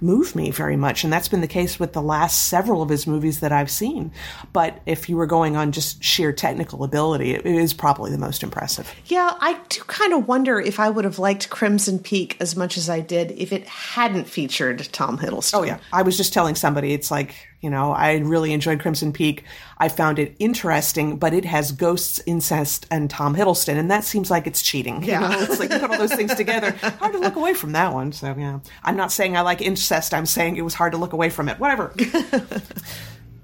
move 0.00 0.34
me 0.36 0.50
very 0.50 0.76
much, 0.76 1.04
and 1.04 1.12
that's 1.12 1.28
been 1.28 1.40
the 1.40 1.48
case 1.48 1.78
with 1.78 1.92
the 1.92 2.02
last 2.02 2.48
several 2.48 2.82
of 2.82 2.88
his 2.88 3.06
movies 3.06 3.40
that 3.40 3.52
I've 3.52 3.70
seen. 3.70 4.12
But 4.52 4.80
if 4.86 5.08
you 5.08 5.16
were 5.16 5.26
going 5.26 5.56
on 5.56 5.72
just 5.72 6.02
sheer 6.02 6.32
technical 6.32 6.84
ability, 6.84 7.34
it 7.34 7.46
is 7.46 7.72
probably 7.72 8.10
the 8.10 8.18
most 8.18 8.42
impressive. 8.42 8.92
Yeah, 9.06 9.32
I 9.40 9.58
do 9.68 9.80
kind 9.82 10.12
of 10.12 10.28
wonder 10.28 10.60
if 10.60 10.80
I 10.80 10.90
would 10.90 11.04
have 11.04 11.18
liked 11.18 11.50
Crimson 11.50 11.98
Peak 11.98 12.36
as 12.40 12.56
much 12.56 12.76
as 12.76 12.88
I 12.90 13.00
did 13.00 13.32
if 13.32 13.52
it 13.52 13.66
hadn't 13.66 14.26
featured 14.26 14.88
Tom 14.92 15.18
Hiddleston. 15.18 15.58
Oh 15.58 15.62
yeah, 15.62 15.78
I 15.92 16.02
was 16.02 16.16
just 16.16 16.32
telling 16.32 16.54
somebody 16.54 16.92
it's 16.92 17.10
like 17.10 17.34
you 17.60 17.70
know 17.70 17.92
I 17.92 18.16
really 18.18 18.52
enjoyed 18.52 18.80
Crimson 18.80 19.12
Peak. 19.12 19.44
I 19.78 19.88
found 19.88 20.18
it 20.18 20.34
interesting, 20.38 21.16
but 21.18 21.32
it 21.34 21.44
has 21.44 21.72
ghosts, 21.72 22.20
incest, 22.26 22.86
and 22.90 23.08
Tom 23.10 23.34
Hiddleston, 23.36 23.76
and 23.78 23.90
that 23.90 24.04
seems 24.04 24.30
like 24.30 24.46
it's 24.46 24.62
cheating. 24.62 25.02
You 25.02 25.12
Yeah. 25.12 25.20
know, 25.20 25.40
it's 25.40 25.58
like 25.58 25.72
you 25.72 25.78
put 25.78 25.90
all 25.90 25.98
those 25.98 26.14
things 26.14 26.34
together. 26.34 26.70
Hard 26.98 27.12
to 27.12 27.18
look 27.18 27.36
away 27.36 27.54
from 27.54 27.72
that 27.72 27.92
one. 27.92 28.12
So 28.12 28.34
yeah, 28.38 28.60
I'm 28.82 28.96
not 28.96 29.12
saying 29.12 29.36
I 29.36 29.40
like 29.42 29.60
incest. 29.60 30.14
I'm 30.14 30.26
saying 30.26 30.56
it 30.56 30.62
was 30.62 30.74
hard 30.74 30.92
to 30.92 30.98
look 30.98 31.12
away 31.12 31.30
from 31.30 31.48
it. 31.48 31.58
Whatever. 31.58 31.92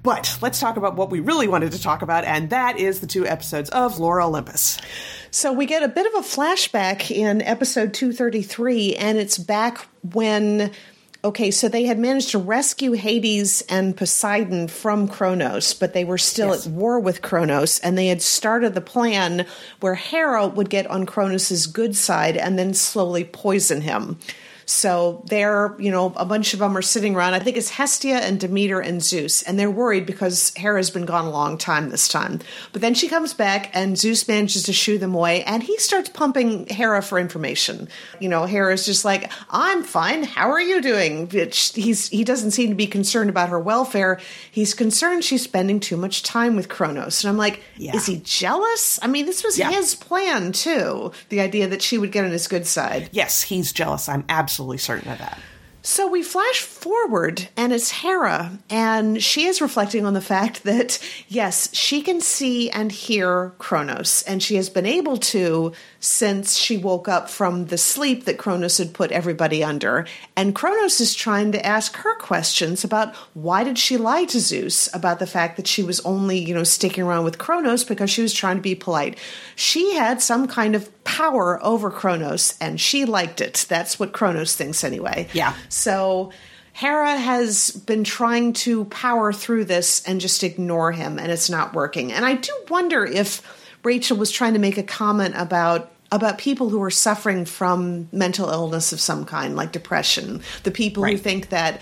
But 0.03 0.37
let's 0.43 0.59
talk 0.59 0.77
about 0.77 0.97
what 0.97 1.11
we 1.11 1.21
really 1.21 1.47
wanted 1.47 1.71
to 1.73 1.81
talk 1.81 2.03
about, 2.03 2.25
and 2.25 2.51
that 2.51 2.77
is 2.77 2.99
the 2.99 3.07
two 3.07 3.25
episodes 3.25 3.71
of 3.71 4.01
Lore 4.01 4.21
Olympus. 4.21 4.81
So 5.31 5.53
we 5.53 5.65
get 5.65 5.85
a 5.85 5.89
bit 5.89 6.07
of 6.07 6.15
a 6.15 6.27
flashback 6.27 7.09
in 7.13 7.41
episode 7.41 7.95
233, 7.95 8.97
and 8.97 9.17
it's 9.17 9.39
back 9.39 9.79
when. 10.13 10.73
Okay, 11.25 11.53
so 11.53 11.69
they 11.69 11.85
had 11.85 12.01
managed 12.01 12.31
to 12.31 12.39
rescue 12.39 12.93
Hades 12.93 13.63
and 13.69 13.97
Poseidon 13.97 14.67
from 14.67 15.07
Kronos, 15.07 15.73
but 15.73 15.93
they 15.93 16.03
were 16.03 16.19
still 16.19 16.49
Yes. 16.49 16.67
at 16.67 16.73
war 16.73 16.99
with 16.99 17.23
Kronos, 17.23 17.79
and 17.79 17.97
they 17.97 18.09
had 18.09 18.21
started 18.21 18.75
the 18.75 18.81
plan 18.81 19.47
where 19.79 19.95
Hera 19.95 20.49
would 20.49 20.69
get 20.69 20.89
on 20.89 21.07
Kronos's 21.07 21.69
good 21.69 21.95
side 21.97 22.37
and 22.37 22.59
then 22.59 22.75
slowly 22.75 23.23
poison 23.23 23.83
him. 23.83 24.19
So 24.73 25.23
they're, 25.27 25.77
you 25.79 25.91
know, 25.91 26.15
a 26.17 26.25
bunch 26.25 26.55
of 26.55 26.61
them 26.61 26.75
are 26.77 26.83
sitting 26.83 27.15
around. 27.15 27.35
I 27.35 27.41
think 27.41 27.59
it's 27.59 27.69
Hestia 27.69 28.15
and 28.17 28.41
Demeter 28.41 28.81
and 28.81 29.03
Zeus, 29.03 29.43
and 29.43 29.59
they're 29.59 29.71
worried 29.71 30.07
because 30.07 30.53
Hera's 30.57 30.89
been 30.91 31.05
gone 31.05 31.27
a 31.27 31.31
long 31.31 31.59
time 31.59 31.91
this 31.91 32.09
time. 32.09 32.41
But 32.73 32.81
then 32.81 32.95
she 32.95 33.07
comes 33.07 33.35
back, 33.35 33.71
and 33.75 33.99
Zeus 33.99 34.27
manages 34.27 34.63
to 34.65 34.73
shoo 34.73 34.97
them 34.97 35.15
away, 35.15 35.45
and 35.45 35.63
he 35.63 35.77
starts 35.77 36.09
pumping 36.09 36.67
Hera 36.69 37.03
for 37.03 37.19
information. 37.19 37.87
You 38.19 38.31
know, 38.31 38.47
Hera's 38.47 38.87
just 38.87 39.05
like, 39.05 39.31
"I'm 39.51 39.83
fine. 39.83 40.23
How 40.25 40.51
are 40.51 40.61
you 40.61 40.81
doing?" 40.81 41.29
Which 41.29 41.73
he's 41.75 42.09
he 42.09 42.25
doesn't 42.25 42.53
seem 42.53 42.71
to 42.71 42.75
be 42.75 42.87
concerned 42.87 43.29
about 43.29 43.51
her 43.51 43.61
welfare. 43.61 44.21
He's 44.51 44.73
concerned 44.73 45.23
she's 45.23 45.43
spending 45.43 45.81
too 45.81 45.99
much 45.99 46.23
time 46.23 46.57
with 46.57 46.71
Kronos, 46.71 47.23
and 47.23 47.29
I'm 47.31 47.37
like, 47.37 47.63
Yeah. 47.77 47.95
is 47.95 48.07
he 48.07 48.23
jealous? 48.25 48.99
I 49.03 49.07
mean, 49.07 49.27
this 49.27 49.45
was 49.45 49.59
Yeah. 49.59 49.71
his 49.71 49.95
plan 49.95 50.53
too. 50.53 51.13
The 51.29 51.41
idea 51.41 51.69
that 51.69 51.83
she 51.83 51.99
would 51.99 52.11
get 52.11 52.25
on 52.25 52.31
his 52.31 52.49
good 52.49 52.67
side. 52.67 53.11
Yes, 53.13 53.43
he's 53.43 53.71
jealous. 53.73 54.09
I'm 54.09 54.25
absolutely 54.31 54.62
certain 54.79 55.11
of 55.11 55.19
that. 55.19 55.39
So 55.85 56.07
we 56.07 56.23
flash 56.23 56.61
forward, 56.61 57.49
and 57.57 57.73
it's 57.73 57.91
Hera, 57.91 58.57
and 58.71 59.21
she 59.21 59.47
is 59.47 59.61
reflecting 59.61 60.07
on 60.07 60.15
the 60.15 60.21
fact 60.21 60.63
that, 60.63 61.01
yes, 61.27 61.75
she 61.75 62.03
can 62.03 62.21
see 62.21 62.71
and 62.71 62.93
hear 62.93 63.53
Kronos, 63.59 64.23
and 64.23 64.41
she 64.41 64.55
has 64.55 64.71
been 64.71 64.87
able 64.87 65.17
to 65.17 65.73
since 65.99 66.57
she 66.57 66.77
woke 66.77 67.09
up 67.09 67.29
from 67.29 67.67
the 67.67 67.79
sleep 67.79 68.27
that 68.27 68.39
Kronos 68.39 68.79
had 68.79 68.95
put 68.95 69.11
everybody 69.11 69.65
under. 69.65 70.07
And 70.37 70.55
Kronos 70.55 71.01
is 71.01 71.17
trying 71.17 71.51
to 71.51 71.67
ask 71.67 71.97
her 71.97 72.17
questions 72.17 72.85
about 72.85 73.17
why 73.35 73.65
did 73.65 73.77
she 73.77 73.97
lie 73.97 74.25
to 74.27 74.39
Zeus 74.39 74.89
about 74.95 75.19
the 75.19 75.27
fact 75.27 75.57
that 75.57 75.67
she 75.67 75.83
was 75.83 75.99
only, 76.01 76.39
you 76.39 76.55
know, 76.55 76.65
sticking 76.65 77.03
around 77.03 77.25
with 77.25 77.39
Kronos 77.39 77.83
because 77.83 78.11
she 78.11 78.23
was 78.23 78.33
trying 78.33 78.57
to 78.57 78.63
be 78.63 78.77
polite. 78.77 79.19
She 79.57 79.95
had 79.95 80.23
some 80.23 80.47
kind 80.47 80.77
of 80.77 81.02
power 81.05 81.63
over 81.65 81.91
Kronos, 81.91 82.57
and 82.61 82.81
she 82.81 83.05
liked 83.05 83.41
it. 83.41 83.67
That's 83.69 83.99
what 83.99 84.13
Kronos 84.13 84.55
thinks 84.55 84.85
anyway. 84.85 85.29
Yeah. 85.33 85.55
So 85.69 86.33
Hera 86.73 87.17
has 87.17 87.71
been 87.71 88.05
trying 88.05 88.53
to 88.55 88.85
power 88.87 89.33
through 89.33 89.67
this 89.67 90.03
and 90.07 90.21
just 90.21 90.43
ignore 90.43 90.93
him, 90.93 91.19
and 91.19 91.31
it's 91.31 91.51
not 91.51 91.75
working. 91.75 92.13
And 92.13 92.25
I 92.25 92.35
do 92.35 92.53
wonder 92.71 93.05
if 93.05 93.43
Rachel 93.85 94.17
was 94.17 94.31
trying 94.31 94.53
to 94.55 94.59
make 94.61 94.79
a 94.79 94.83
comment 94.83 95.35
about 95.37 95.91
about 96.11 96.37
people 96.37 96.69
who 96.69 96.83
are 96.83 96.91
suffering 96.91 97.47
from 97.47 98.07
mental 98.13 98.51
illness 98.51 98.93
of 98.93 99.01
some 99.01 99.25
kind, 99.25 99.57
like 99.57 99.73
depression, 99.73 100.43
the 100.63 100.71
people 100.71 101.03
Right. 101.03 101.13
who 101.13 101.19
think 101.19 101.49
that 101.49 101.81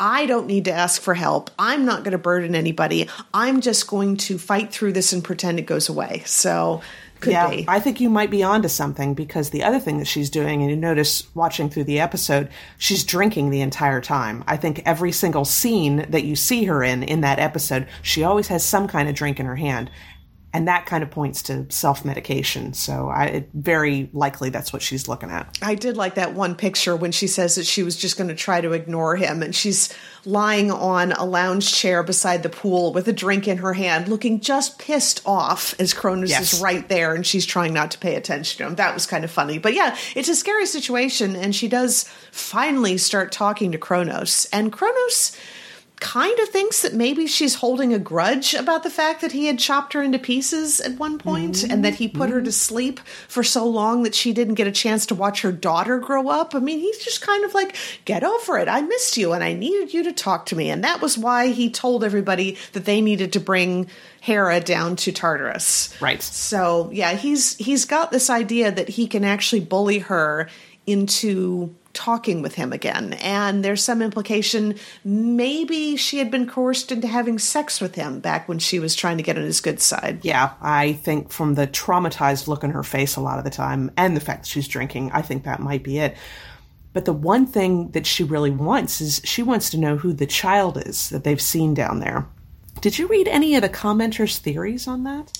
I 0.00 0.26
don't 0.26 0.48
need 0.48 0.64
to 0.64 0.72
ask 0.72 1.00
for 1.00 1.14
help. 1.14 1.48
I'm 1.60 1.84
not 1.84 2.02
going 2.02 2.10
to 2.10 2.18
burden 2.18 2.56
anybody. 2.56 3.08
I'm 3.32 3.60
just 3.60 3.86
going 3.86 4.16
to 4.18 4.36
fight 4.36 4.72
through 4.72 4.94
this 4.94 5.12
and 5.12 5.22
pretend 5.22 5.60
it 5.60 5.66
goes 5.66 5.88
away. 5.88 6.22
So, 6.26 6.80
could 7.20 7.32
yeah, 7.32 7.50
be. 7.50 7.64
I 7.68 7.80
think 7.80 8.00
you 8.00 8.10
might 8.10 8.30
be 8.30 8.42
onto 8.42 8.68
something 8.68 9.14
because 9.14 9.50
the 9.50 9.64
other 9.64 9.78
thing 9.78 9.98
that 9.98 10.06
she's 10.06 10.30
doing, 10.30 10.62
and 10.62 10.70
you 10.70 10.76
notice 10.76 11.26
watching 11.34 11.68
through 11.68 11.84
the 11.84 12.00
episode, 12.00 12.48
she's 12.78 13.04
drinking 13.04 13.50
the 13.50 13.60
entire 13.60 14.00
time. 14.00 14.44
I 14.46 14.56
think 14.56 14.82
every 14.84 15.12
single 15.12 15.44
scene 15.44 16.06
that 16.10 16.24
you 16.24 16.36
see 16.36 16.64
her 16.64 16.82
in 16.82 17.02
in 17.02 17.20
that 17.22 17.38
episode, 17.38 17.88
she 18.02 18.22
always 18.24 18.48
has 18.48 18.64
some 18.64 18.88
kind 18.88 19.08
of 19.08 19.14
drink 19.14 19.40
in 19.40 19.46
her 19.46 19.56
hand. 19.56 19.90
And 20.50 20.66
that 20.66 20.86
kind 20.86 21.02
of 21.02 21.10
points 21.10 21.42
to 21.42 21.66
self 21.70 22.06
medication. 22.06 22.72
So 22.72 23.08
I 23.08 23.24
it, 23.24 23.50
very 23.52 24.08
likely 24.14 24.48
that's 24.48 24.72
what 24.72 24.80
she's 24.80 25.06
looking 25.06 25.30
at. 25.30 25.58
I 25.60 25.74
did 25.74 25.98
like 25.98 26.14
that 26.14 26.32
one 26.32 26.54
picture 26.54 26.96
when 26.96 27.12
she 27.12 27.26
says 27.26 27.56
that 27.56 27.66
she 27.66 27.82
was 27.82 27.96
just 27.98 28.16
going 28.16 28.28
to 28.28 28.34
try 28.34 28.62
to 28.62 28.72
ignore 28.72 29.14
him 29.16 29.42
and 29.42 29.54
she's 29.54 29.92
lying 30.24 30.70
on 30.70 31.12
a 31.12 31.24
lounge 31.24 31.74
chair 31.74 32.02
beside 32.02 32.42
the 32.42 32.48
pool 32.48 32.94
with 32.94 33.06
a 33.08 33.12
drink 33.12 33.46
in 33.46 33.58
her 33.58 33.74
hand, 33.74 34.08
looking 34.08 34.40
just 34.40 34.78
pissed 34.78 35.20
off 35.26 35.78
as 35.78 35.92
Kronos 35.92 36.30
Yes. 36.30 36.54
is 36.54 36.60
right 36.60 36.88
there 36.88 37.14
and 37.14 37.26
she's 37.26 37.44
trying 37.44 37.74
not 37.74 37.90
to 37.90 37.98
pay 37.98 38.14
attention 38.14 38.58
to 38.58 38.66
him. 38.66 38.76
That 38.76 38.94
was 38.94 39.04
kind 39.04 39.24
of 39.24 39.30
funny. 39.30 39.58
But 39.58 39.74
yeah, 39.74 39.96
it's 40.16 40.30
a 40.30 40.34
scary 40.34 40.64
situation 40.64 41.36
and 41.36 41.54
she 41.54 41.68
does 41.68 42.04
finally 42.32 42.96
start 42.96 43.32
talking 43.32 43.72
to 43.72 43.78
Kronos. 43.78 44.46
And 44.50 44.72
Kronos 44.72 45.36
kind 46.00 46.38
of 46.38 46.48
thinks 46.48 46.82
that 46.82 46.94
maybe 46.94 47.26
she's 47.26 47.56
holding 47.56 47.92
a 47.92 47.98
grudge 47.98 48.54
about 48.54 48.82
the 48.82 48.90
fact 48.90 49.20
that 49.20 49.32
he 49.32 49.46
had 49.46 49.58
chopped 49.58 49.92
her 49.92 50.02
into 50.02 50.18
pieces 50.18 50.80
at 50.80 50.98
one 50.98 51.18
point 51.18 51.56
mm-hmm. 51.56 51.70
and 51.70 51.84
that 51.84 51.94
he 51.94 52.08
put 52.08 52.30
her 52.30 52.40
to 52.40 52.50
mm-hmm. 52.50 52.50
sleep 52.50 53.00
for 53.26 53.42
so 53.42 53.66
long 53.66 54.02
that 54.02 54.14
she 54.14 54.32
didn't 54.32 54.54
get 54.54 54.66
a 54.66 54.72
chance 54.72 55.06
to 55.06 55.14
watch 55.14 55.42
her 55.42 55.52
daughter 55.52 55.98
grow 55.98 56.28
up. 56.28 56.54
I 56.54 56.60
mean, 56.60 56.78
he's 56.78 56.98
just 56.98 57.20
kind 57.20 57.44
of 57.44 57.54
like, 57.54 57.76
get 58.04 58.22
over 58.24 58.58
it. 58.58 58.68
I 58.68 58.80
missed 58.82 59.16
you 59.16 59.32
and 59.32 59.42
I 59.42 59.52
needed 59.52 59.92
you 59.92 60.04
to 60.04 60.12
talk 60.12 60.46
to 60.46 60.56
me. 60.56 60.70
And 60.70 60.84
that 60.84 61.00
was 61.00 61.18
why 61.18 61.48
he 61.48 61.70
told 61.70 62.04
everybody 62.04 62.56
that 62.72 62.84
they 62.84 63.00
needed 63.00 63.32
to 63.32 63.40
bring 63.40 63.88
Hera 64.20 64.60
down 64.60 64.96
to 64.96 65.12
Tartarus. 65.12 65.94
Right. 66.00 66.22
So, 66.22 66.90
yeah, 66.92 67.14
he's 67.14 67.56
he's 67.56 67.84
got 67.84 68.10
this 68.10 68.30
idea 68.30 68.70
that 68.70 68.88
he 68.88 69.06
can 69.06 69.24
actually 69.24 69.60
bully 69.60 70.00
her 70.00 70.48
into 70.86 71.74
talking 71.98 72.42
with 72.42 72.54
him 72.54 72.72
again. 72.72 73.14
And 73.14 73.64
there's 73.64 73.82
some 73.82 74.00
implication 74.00 74.76
maybe 75.04 75.96
she 75.96 76.18
had 76.18 76.30
been 76.30 76.46
coerced 76.46 76.92
into 76.92 77.08
having 77.08 77.40
sex 77.40 77.80
with 77.80 77.96
him 77.96 78.20
back 78.20 78.48
when 78.48 78.60
she 78.60 78.78
was 78.78 78.94
trying 78.94 79.16
to 79.16 79.22
get 79.24 79.36
on 79.36 79.42
his 79.42 79.60
good 79.60 79.80
side. 79.80 80.24
Yeah, 80.24 80.52
I 80.62 80.92
think 80.92 81.32
from 81.32 81.54
the 81.54 81.66
traumatized 81.66 82.46
look 82.46 82.62
on 82.62 82.70
her 82.70 82.84
face 82.84 83.16
a 83.16 83.20
lot 83.20 83.38
of 83.38 83.44
the 83.44 83.50
time 83.50 83.90
and 83.96 84.16
the 84.16 84.20
fact 84.20 84.44
that 84.44 84.48
she's 84.48 84.68
drinking, 84.68 85.10
I 85.12 85.22
think 85.22 85.42
that 85.42 85.58
might 85.58 85.82
be 85.82 85.98
it. 85.98 86.16
But 86.92 87.04
the 87.04 87.12
one 87.12 87.46
thing 87.46 87.90
that 87.90 88.06
she 88.06 88.22
really 88.22 88.52
wants 88.52 89.00
is 89.00 89.20
she 89.24 89.42
wants 89.42 89.68
to 89.70 89.78
know 89.78 89.96
who 89.96 90.12
the 90.12 90.26
child 90.26 90.78
is 90.78 91.10
that 91.10 91.24
they've 91.24 91.40
seen 91.40 91.74
down 91.74 91.98
there. 91.98 92.28
Did 92.80 92.96
you 92.96 93.08
read 93.08 93.26
any 93.26 93.56
of 93.56 93.62
the 93.62 93.68
commenters' 93.68 94.38
theories 94.38 94.86
on 94.86 95.02
that? 95.02 95.32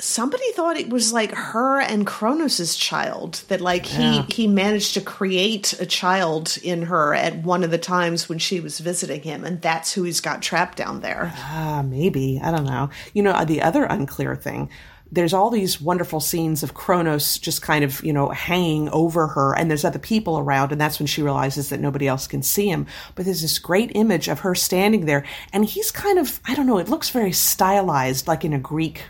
Somebody 0.00 0.50
thought 0.52 0.76
it 0.78 0.88
was 0.88 1.12
like 1.12 1.32
her 1.32 1.78
and 1.80 2.06
Kronos's 2.06 2.74
child 2.76 3.42
that 3.48 3.60
like 3.60 3.86
he 3.86 4.02
Yeah. 4.16 4.24
he 4.28 4.46
managed 4.48 4.94
to 4.94 5.00
create 5.00 5.74
a 5.78 5.86
child 5.86 6.56
in 6.62 6.82
her 6.82 7.14
at 7.14 7.42
one 7.44 7.62
of 7.62 7.70
the 7.70 7.78
times 7.78 8.28
when 8.28 8.38
she 8.38 8.60
was 8.60 8.78
visiting 8.80 9.22
him 9.22 9.44
and 9.44 9.60
that's 9.60 9.92
who 9.92 10.02
he's 10.04 10.20
got 10.20 10.40
trapped 10.42 10.78
down 10.78 11.00
there. 11.00 11.32
Ah, 11.36 11.82
maybe. 11.86 12.40
I 12.42 12.50
don't 12.50 12.64
know. 12.64 12.88
You 13.12 13.22
know, 13.22 13.44
the 13.44 13.62
other 13.62 13.84
unclear 13.84 14.34
thing. 14.36 14.70
There's 15.12 15.34
all 15.34 15.50
these 15.50 15.80
wonderful 15.80 16.20
scenes 16.20 16.62
of 16.62 16.74
Kronos 16.74 17.36
just 17.38 17.62
kind 17.62 17.82
of, 17.84 18.02
you 18.04 18.12
know, 18.12 18.28
hanging 18.28 18.88
over 18.90 19.26
her, 19.26 19.56
and 19.58 19.68
there's 19.68 19.84
other 19.84 19.98
people 19.98 20.38
around, 20.38 20.70
and 20.70 20.80
that's 20.80 21.00
when 21.00 21.08
she 21.08 21.20
realizes 21.20 21.68
that 21.70 21.80
nobody 21.80 22.06
else 22.06 22.28
can 22.28 22.44
see 22.44 22.68
him. 22.68 22.86
But 23.16 23.24
there's 23.24 23.42
this 23.42 23.58
great 23.58 23.90
image 23.96 24.28
of 24.28 24.38
her 24.40 24.54
standing 24.54 25.06
there, 25.06 25.24
and 25.52 25.64
he's 25.64 25.90
kind 25.90 26.20
of, 26.20 26.38
I 26.46 26.54
don't 26.54 26.68
know, 26.68 26.78
it 26.78 26.88
looks 26.88 27.10
very 27.10 27.32
stylized, 27.32 28.28
like 28.28 28.44
in 28.44 28.52
a 28.52 28.60
Greek 28.60 29.02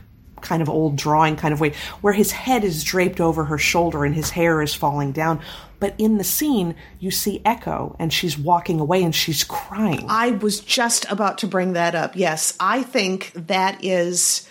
kind 0.42 0.62
of 0.62 0.68
old 0.68 0.97
drawing 0.97 1.37
kind 1.37 1.52
of 1.52 1.61
way, 1.61 1.75
where 2.00 2.12
his 2.12 2.32
head 2.32 2.64
is 2.64 2.85
draped 2.85 3.20
over 3.20 3.44
her 3.44 3.59
shoulder 3.59 4.04
and 4.04 4.14
his 4.14 4.30
hair 4.30 4.62
is 4.62 4.75
falling 4.75 5.12
down. 5.12 5.40
But 5.78 5.94
in 5.97 6.18
the 6.18 6.25
scene, 6.25 6.75
you 6.99 7.11
see 7.11 7.40
Echo, 7.44 7.97
and 7.99 8.12
she's 8.12 8.37
walking 8.37 8.80
away 8.80 9.02
and 9.02 9.14
she's 9.14 9.44
crying. 9.44 10.04
I 10.09 10.32
was 10.32 10.61
just 10.61 11.11
about 11.11 11.38
to 11.38 11.47
bring 11.47 11.73
that 11.73 11.94
up. 11.94 12.16
Yes, 12.16 12.54
I 12.61 12.82
think 12.82 13.32
that 13.35 13.82
is. 13.82 14.49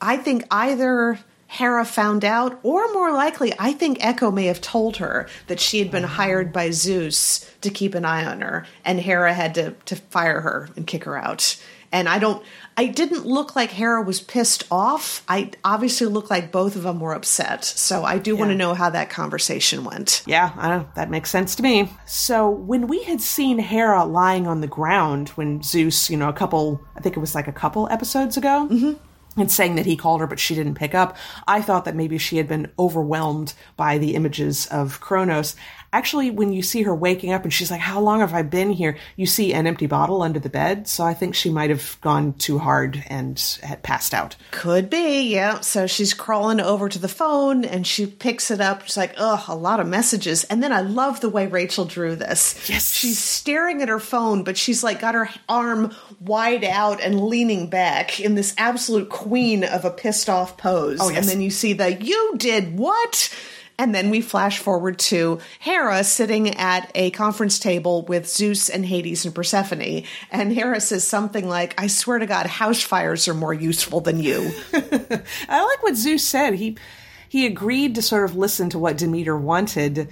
I 0.00 0.16
think 0.16 0.44
either 0.50 1.18
Hera 1.48 1.84
found 1.84 2.24
out, 2.24 2.60
or 2.62 2.92
more 2.92 3.10
likely, 3.10 3.54
I 3.58 3.72
think 3.72 4.04
Echo 4.04 4.30
may 4.30 4.44
have 4.44 4.60
told 4.60 4.98
her 4.98 5.28
that 5.46 5.58
she 5.58 5.78
had 5.78 5.90
been 5.90 6.04
mm-hmm. 6.04 6.12
hired 6.12 6.52
by 6.52 6.70
Zeus 6.70 7.50
to 7.62 7.70
keep 7.70 7.94
an 7.94 8.04
eye 8.04 8.24
on 8.24 8.42
her, 8.42 8.66
and 8.84 9.00
Hera 9.00 9.32
had 9.32 9.54
to, 9.54 9.70
to 9.86 9.96
fire 9.96 10.42
her 10.42 10.68
and 10.76 10.86
kick 10.86 11.04
her 11.04 11.16
out. 11.16 11.60
And 11.90 12.06
I 12.06 12.18
don't. 12.18 12.44
I 12.78 12.86
didn't 12.86 13.26
look 13.26 13.56
like 13.56 13.70
Hera 13.70 14.00
was 14.02 14.20
pissed 14.20 14.62
off. 14.70 15.24
I 15.26 15.50
obviously 15.64 16.06
looked 16.06 16.30
like 16.30 16.52
both 16.52 16.76
of 16.76 16.84
them 16.84 17.00
were 17.00 17.12
upset. 17.12 17.64
So 17.64 18.04
I 18.04 18.18
do 18.18 18.36
want 18.36 18.52
to 18.52 18.54
know 18.54 18.72
how 18.72 18.88
that 18.90 19.10
conversation 19.10 19.82
went. 19.82 20.22
Yeah, 20.26 20.52
I 20.56 20.68
know, 20.68 20.88
that 20.94 21.10
makes 21.10 21.28
sense 21.28 21.56
to 21.56 21.64
me. 21.64 21.90
So 22.06 22.48
when 22.48 22.86
we 22.86 23.02
had 23.02 23.20
seen 23.20 23.58
Hera 23.58 24.04
lying 24.04 24.46
on 24.46 24.60
the 24.60 24.68
ground 24.68 25.30
when 25.30 25.60
Zeus, 25.60 26.08
you 26.08 26.16
know, 26.16 26.28
a 26.28 26.32
couple, 26.32 26.80
I 26.96 27.00
think 27.00 27.16
it 27.16 27.20
was 27.20 27.34
like 27.34 27.48
a 27.48 27.52
couple 27.52 27.88
episodes 27.88 28.36
ago, 28.36 28.68
mm-hmm. 28.70 28.92
And 29.38 29.50
saying 29.50 29.76
that 29.76 29.86
he 29.86 29.96
called 29.96 30.20
her 30.20 30.26
but 30.26 30.38
she 30.38 30.54
didn't 30.54 30.74
pick 30.74 30.94
up, 30.94 31.16
I 31.46 31.62
thought 31.62 31.84
that 31.84 31.96
maybe 31.96 32.18
she 32.18 32.36
had 32.36 32.48
been 32.48 32.70
overwhelmed 32.78 33.54
by 33.76 33.98
the 33.98 34.14
images 34.14 34.66
of 34.66 35.00
Kronos. 35.00 35.56
Actually, 35.90 36.30
when 36.30 36.52
you 36.52 36.62
see 36.62 36.82
her 36.82 36.94
waking 36.94 37.32
up 37.32 37.44
and 37.44 37.52
she's 37.52 37.70
like, 37.70 37.80
How 37.80 37.98
long 38.00 38.20
have 38.20 38.34
I 38.34 38.42
been 38.42 38.70
here? 38.70 38.98
You 39.16 39.24
see 39.24 39.54
an 39.54 39.66
empty 39.66 39.86
bottle 39.86 40.22
under 40.22 40.38
the 40.38 40.50
bed. 40.50 40.86
So 40.86 41.02
I 41.02 41.14
think 41.14 41.34
she 41.34 41.48
might 41.48 41.70
have 41.70 41.98
gone 42.02 42.34
too 42.34 42.58
hard 42.58 43.02
and 43.08 43.38
had 43.62 43.82
passed 43.82 44.12
out. 44.12 44.36
Could 44.50 44.90
be, 44.90 45.22
yeah. 45.32 45.60
So 45.60 45.86
she's 45.86 46.12
crawling 46.12 46.60
over 46.60 46.90
to 46.90 46.98
the 46.98 47.08
phone 47.08 47.64
and 47.64 47.86
she 47.86 48.06
picks 48.06 48.50
it 48.50 48.60
up. 48.60 48.82
She's 48.82 48.98
like, 48.98 49.14
ugh, 49.16 49.44
a 49.48 49.54
lot 49.54 49.80
of 49.80 49.86
messages. 49.86 50.44
And 50.44 50.62
then 50.62 50.72
I 50.72 50.82
love 50.82 51.20
the 51.20 51.30
way 51.30 51.46
Rachel 51.46 51.86
drew 51.86 52.16
this. 52.16 52.68
Yes. 52.68 52.92
She's 52.92 53.18
staring 53.18 53.80
at 53.80 53.88
her 53.88 54.00
phone, 54.00 54.44
but 54.44 54.58
she's 54.58 54.84
like 54.84 55.00
got 55.00 55.14
her 55.14 55.30
arm 55.48 55.94
wide 56.20 56.64
out 56.64 57.00
and 57.00 57.24
leaning 57.24 57.70
back 57.70 58.20
in 58.20 58.34
this 58.34 58.54
absolute 58.58 59.08
queen 59.28 59.62
of 59.64 59.84
a 59.84 59.90
pissed 59.90 60.28
off 60.28 60.56
pose. 60.56 60.98
Oh, 61.00 61.10
yes. 61.10 61.18
And 61.18 61.28
then 61.28 61.40
you 61.40 61.50
see 61.50 61.74
the, 61.74 61.92
you 61.92 62.34
did 62.36 62.78
what? 62.78 63.32
And 63.80 63.94
then 63.94 64.10
we 64.10 64.22
flash 64.22 64.58
forward 64.58 64.98
to 65.00 65.38
Hera 65.60 66.02
sitting 66.02 66.56
at 66.56 66.90
a 66.96 67.10
conference 67.12 67.60
table 67.60 68.02
with 68.02 68.28
Zeus 68.28 68.68
and 68.68 68.84
Hades 68.84 69.24
and 69.24 69.34
Persephone. 69.34 70.02
And 70.32 70.52
Hera 70.52 70.80
says 70.80 71.06
something 71.06 71.48
like, 71.48 71.80
I 71.80 71.86
swear 71.86 72.18
to 72.18 72.26
God, 72.26 72.46
house 72.46 72.82
fires 72.82 73.28
are 73.28 73.34
more 73.34 73.54
useful 73.54 74.00
than 74.00 74.20
you. 74.20 74.50
I 74.72 75.64
like 75.64 75.82
what 75.82 75.94
Zeus 75.94 76.24
said. 76.24 76.54
He 76.54 76.76
he 77.28 77.44
agreed 77.44 77.94
to 77.94 78.02
sort 78.02 78.24
of 78.24 78.36
listen 78.36 78.70
to 78.70 78.78
what 78.78 78.96
Demeter 78.96 79.36
wanted 79.36 80.08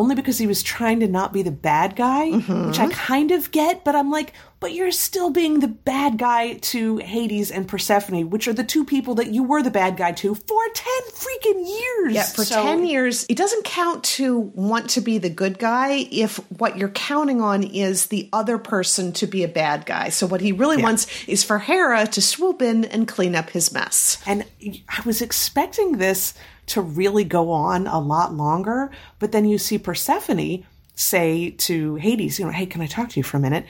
only 0.00 0.14
because 0.14 0.38
he 0.38 0.46
was 0.46 0.62
trying 0.62 1.00
to 1.00 1.06
not 1.06 1.30
be 1.30 1.42
the 1.42 1.50
bad 1.50 1.94
guy, 1.94 2.30
mm-hmm. 2.30 2.68
which 2.68 2.78
I 2.78 2.88
kind 2.88 3.30
of 3.32 3.50
get, 3.50 3.84
but 3.84 3.94
I'm 3.94 4.10
like, 4.10 4.32
but 4.58 4.72
you're 4.72 4.92
still 4.92 5.28
being 5.28 5.60
the 5.60 5.68
bad 5.68 6.16
guy 6.16 6.54
to 6.54 6.96
Hades 6.96 7.50
and 7.50 7.68
Persephone, 7.68 8.30
which 8.30 8.48
are 8.48 8.54
the 8.54 8.64
two 8.64 8.86
people 8.86 9.14
that 9.16 9.28
you 9.28 9.42
were 9.42 9.62
the 9.62 9.70
bad 9.70 9.98
guy 9.98 10.12
to 10.12 10.34
for 10.34 10.62
10 10.74 10.92
freaking 11.12 11.66
years. 11.68 12.14
Yeah, 12.14 12.22
for 12.24 12.46
So- 12.46 12.62
10 12.62 12.86
years, 12.86 13.26
it 13.28 13.36
doesn't 13.36 13.64
count 13.64 14.02
to 14.04 14.38
want 14.54 14.88
to 14.90 15.02
be 15.02 15.18
the 15.18 15.28
good 15.28 15.58
guy 15.58 16.06
if 16.10 16.36
what 16.58 16.78
you're 16.78 16.88
counting 16.88 17.42
on 17.42 17.62
is 17.62 18.06
the 18.06 18.30
other 18.32 18.56
person 18.56 19.12
to 19.12 19.26
be 19.26 19.44
a 19.44 19.48
bad 19.48 19.84
guy. 19.84 20.08
So, 20.08 20.26
what 20.26 20.40
he 20.40 20.52
really 20.52 20.82
wants 20.82 21.06
is 21.26 21.44
for 21.44 21.58
Hera 21.58 22.06
to 22.06 22.22
swoop 22.22 22.62
in 22.62 22.86
and 22.86 23.06
clean 23.06 23.34
up 23.34 23.50
his 23.50 23.70
mess. 23.70 24.16
And 24.26 24.46
I 24.88 25.02
was 25.04 25.20
expecting 25.20 25.98
this 25.98 26.32
to 26.70 26.80
really 26.80 27.24
go 27.24 27.50
on 27.50 27.86
a 27.86 27.98
lot 27.98 28.34
longer, 28.34 28.90
but 29.18 29.32
then 29.32 29.44
you 29.44 29.58
see 29.58 29.78
Persephone 29.78 30.64
say 30.94 31.50
to 31.50 31.94
Hades, 31.96 32.38
you 32.38 32.44
know, 32.44 32.52
hey, 32.52 32.66
can 32.66 32.80
I 32.80 32.86
talk 32.86 33.08
to 33.10 33.20
you 33.20 33.24
for 33.24 33.36
a 33.36 33.40
minute? 33.40 33.66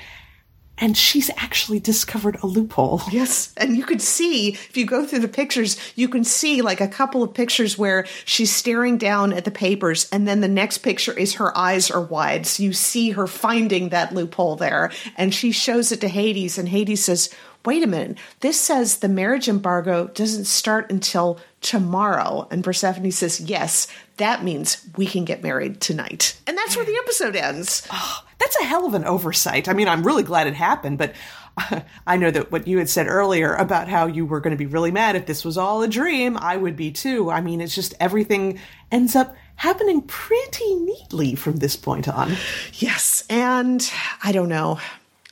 and 0.81 0.97
she's 0.97 1.31
actually 1.37 1.79
discovered 1.79 2.39
a 2.43 2.47
loophole. 2.47 3.03
Yes. 3.11 3.53
And 3.57 3.77
you 3.77 3.85
could 3.85 4.01
see, 4.01 4.51
if 4.51 4.77
you 4.77 4.87
go 4.87 5.05
through 5.05 5.19
the 5.19 5.29
pictures, 5.29 5.77
you 5.95 6.09
can 6.09 6.25
see 6.25 6.63
like 6.63 6.81
a 6.81 6.89
couple 6.89 7.23
of 7.23 7.35
pictures 7.35 7.77
where 7.77 8.07
she's 8.25 8.55
staring 8.55 8.99
down 8.99 9.33
at 9.33 9.45
the 9.45 9.51
papers, 9.51 10.09
and 10.11 10.27
then 10.27 10.41
the 10.41 10.49
next 10.49 10.79
picture 10.79 11.13
is 11.13 11.35
her 11.35 11.57
eyes 11.57 11.91
are 11.91 12.01
wide. 12.01 12.47
So 12.47 12.63
you 12.63 12.73
see 12.73 13.11
her 13.11 13.27
finding 13.27 13.91
that 13.91 14.15
loophole 14.15 14.57
there, 14.57 14.91
and 15.17 15.35
she 15.35 15.53
shows 15.53 15.93
it 15.93 16.01
to 16.01 16.09
Hades, 16.09 16.57
and 16.57 16.69
Hades 16.69 17.05
says, 17.05 17.31
Wait 17.67 17.83
a 17.83 17.87
minute, 17.87 18.17
this 18.41 18.59
says 18.59 18.99
the 18.99 19.09
marriage 19.09 19.49
embargo 19.49 20.07
doesn't 20.09 20.47
start 20.47 20.91
until 20.91 21.39
tomorrow. 21.61 22.49
And 22.51 22.65
Persephone 22.65 23.11
says, 23.11 23.41
Yes, 23.41 23.87
that 24.17 24.43
means 24.43 24.87
we 24.97 25.07
can 25.07 25.25
get 25.25 25.43
married 25.43 25.81
tonight. 25.81 26.41
And 26.47 26.57
that's 26.57 26.77
where 26.77 26.87
the 26.87 26.99
episode 27.03 27.37
ends. 27.37 27.87
Oh, 27.93 28.25
that's 28.39 28.59
a 28.61 28.65
hell 28.65 28.87
of 28.87 28.95
an 28.95 29.05
oversight. 29.05 29.69
I 29.69 29.75
mean, 29.75 29.89
I'm 29.89 30.07
really 30.07 30.23
glad 30.23 30.47
it 30.47 30.55
happened, 30.55 30.97
but 30.97 31.15
I 32.07 32.17
know 32.17 32.31
that 32.31 32.51
what 32.51 32.67
you 32.67 32.79
had 32.79 32.89
said 32.89 33.07
earlier 33.07 33.55
about 33.55 33.89
how 33.89 34.07
you 34.07 34.25
were 34.25 34.41
going 34.41 34.53
to 34.53 34.59
be 34.59 34.67
really 34.67 34.91
mad 34.91 35.17
if 35.17 35.27
this 35.27 35.45
was 35.45 35.59
all 35.59 35.83
a 35.83 35.89
dream, 35.89 36.39
I 36.39 36.57
would 36.57 36.77
be 36.77 36.91
too. 36.91 37.31
I 37.31 37.41
mean, 37.41 37.61
it's 37.61 37.75
just 37.75 37.95
everything 38.01 38.59
ends 38.91 39.15
up 39.15 39.35
happening 39.57 40.01
pretty 40.03 40.75
neatly 40.77 41.35
from 41.35 41.57
this 41.57 41.77
point 41.77 42.09
on. 42.09 42.35
Yes, 42.75 43.25
and 43.29 43.87
I 44.25 44.33
don't 44.33 44.49
know. 44.49 44.79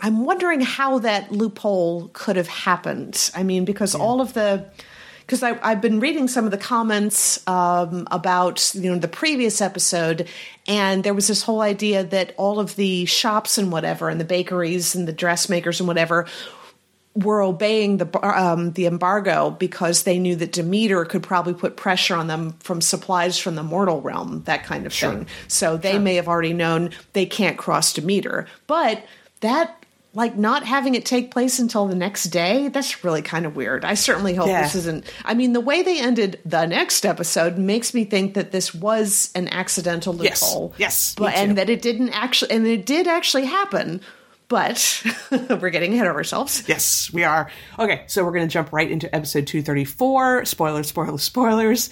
I'm 0.01 0.25
wondering 0.25 0.61
how 0.61 1.01
that 1.01 1.33
loophole 1.33 2.11
could 2.13 2.37
have 2.37 2.49
happened. 2.49 3.31
I 3.35 3.43
mean, 3.43 3.65
because 3.65 3.95
yeah. 3.95 4.01
all 4.01 4.21
of 4.21 4.35
the 4.35 4.67
because 5.29 5.43
I've 5.43 5.83
been 5.83 6.01
reading 6.01 6.27
some 6.27 6.47
of 6.47 6.53
the 6.53 6.57
comments 6.59 7.47
um, 7.47 8.09
about 8.11 8.75
you 8.75 8.91
know 8.91 8.99
the 8.99 9.09
previous 9.09 9.61
episode, 9.61 10.27
and 10.67 11.05
there 11.05 11.13
was 11.13 11.29
this 11.29 11.43
whole 11.43 11.61
idea 11.61 12.03
that 12.03 12.33
all 12.39 12.59
of 12.59 12.77
the 12.77 13.05
shops 13.05 13.59
and 13.59 13.71
whatever, 13.71 14.09
and 14.09 14.19
the 14.19 14.25
bakeries 14.25 14.95
and 14.95 15.07
the 15.07 15.13
dressmakers 15.13 15.81
and 15.81 15.87
whatever, 15.87 16.27
were 17.15 17.43
obeying 17.43 17.99
the 17.99 18.09
um, 18.27 18.73
the 18.73 18.87
embargo 18.87 19.51
because 19.51 20.05
they 20.05 20.19
knew 20.19 20.35
that 20.37 20.53
Demeter 20.53 21.05
could 21.05 21.23
probably 21.23 21.53
put 21.55 21.77
pressure 21.77 22.15
on 22.15 22.27
them 22.27 22.53
from 22.61 22.81
supplies 22.81 23.39
from 23.39 23.55
the 23.55 23.63
mortal 23.63 24.01
realm, 24.01 24.45
that 24.45 24.65
kind 24.65 24.87
of 24.87 24.95
sure. 24.95 25.13
thing. 25.13 25.27
So 25.49 25.77
they 25.77 25.93
sure. 25.93 26.01
may 26.01 26.15
have 26.15 26.29
already 26.29 26.55
known 26.55 26.91
they 27.13 27.27
can't 27.27 27.59
cross 27.59 27.93
Demeter, 27.93 28.47
but 28.67 29.05
that 29.41 29.78
like 30.15 30.37
not 30.37 30.65
having 30.65 30.95
it 30.95 31.05
take 31.05 31.31
place 31.31 31.59
until 31.59 31.87
the 31.87 31.95
next 31.95 32.25
day 32.25 32.69
that's 32.69 33.05
really 33.05 33.23
kind 33.23 33.47
of 33.47 33.55
weird 33.55 33.85
i 33.85 33.95
certainly 33.95 34.35
hope 34.35 34.49
yeah. 34.49 34.63
this 34.63 34.75
isn't 34.75 35.05
i 35.25 35.35
mean 35.35 35.53
the 35.53 35.61
way 35.61 35.83
they 35.83 36.01
ended 36.01 36.41
the 36.45 36.67
next 36.67 37.05
episode 37.05 37.59
makes 37.59 37.93
me 37.93 38.05
think 38.05 38.35
that 38.35 38.51
this 38.51 38.75
was 38.75 39.31
an 39.35 39.49
accidental 39.49 40.13
loophole 40.13 40.73
yes, 40.79 40.79
yes 40.79 41.15
but 41.17 41.35
and 41.35 41.59
that 41.59 41.69
it 41.69 41.83
didn't 41.83 42.11
actually 42.11 42.51
and 42.51 42.67
it 42.67 42.87
did 42.87 43.07
actually 43.07 43.45
happen 43.45 44.01
but 44.49 45.05
we're 45.31 45.71
getting 45.71 45.93
ahead 45.95 46.07
of 46.07 46.17
ourselves. 46.17 46.65
Yes, 46.67 47.13
we 47.13 47.23
are. 47.23 47.51
Okay, 47.79 48.05
so 48.07 48.25
we're 48.25 48.33
going 48.33 48.49
to 48.49 48.53
jump 48.53 48.73
right 48.73 48.91
into 48.91 49.15
episode 49.15 49.47
234. 49.47 50.47
Spoilers, 50.47 50.89
spoilers, 50.89 51.23
spoilers. 51.23 51.91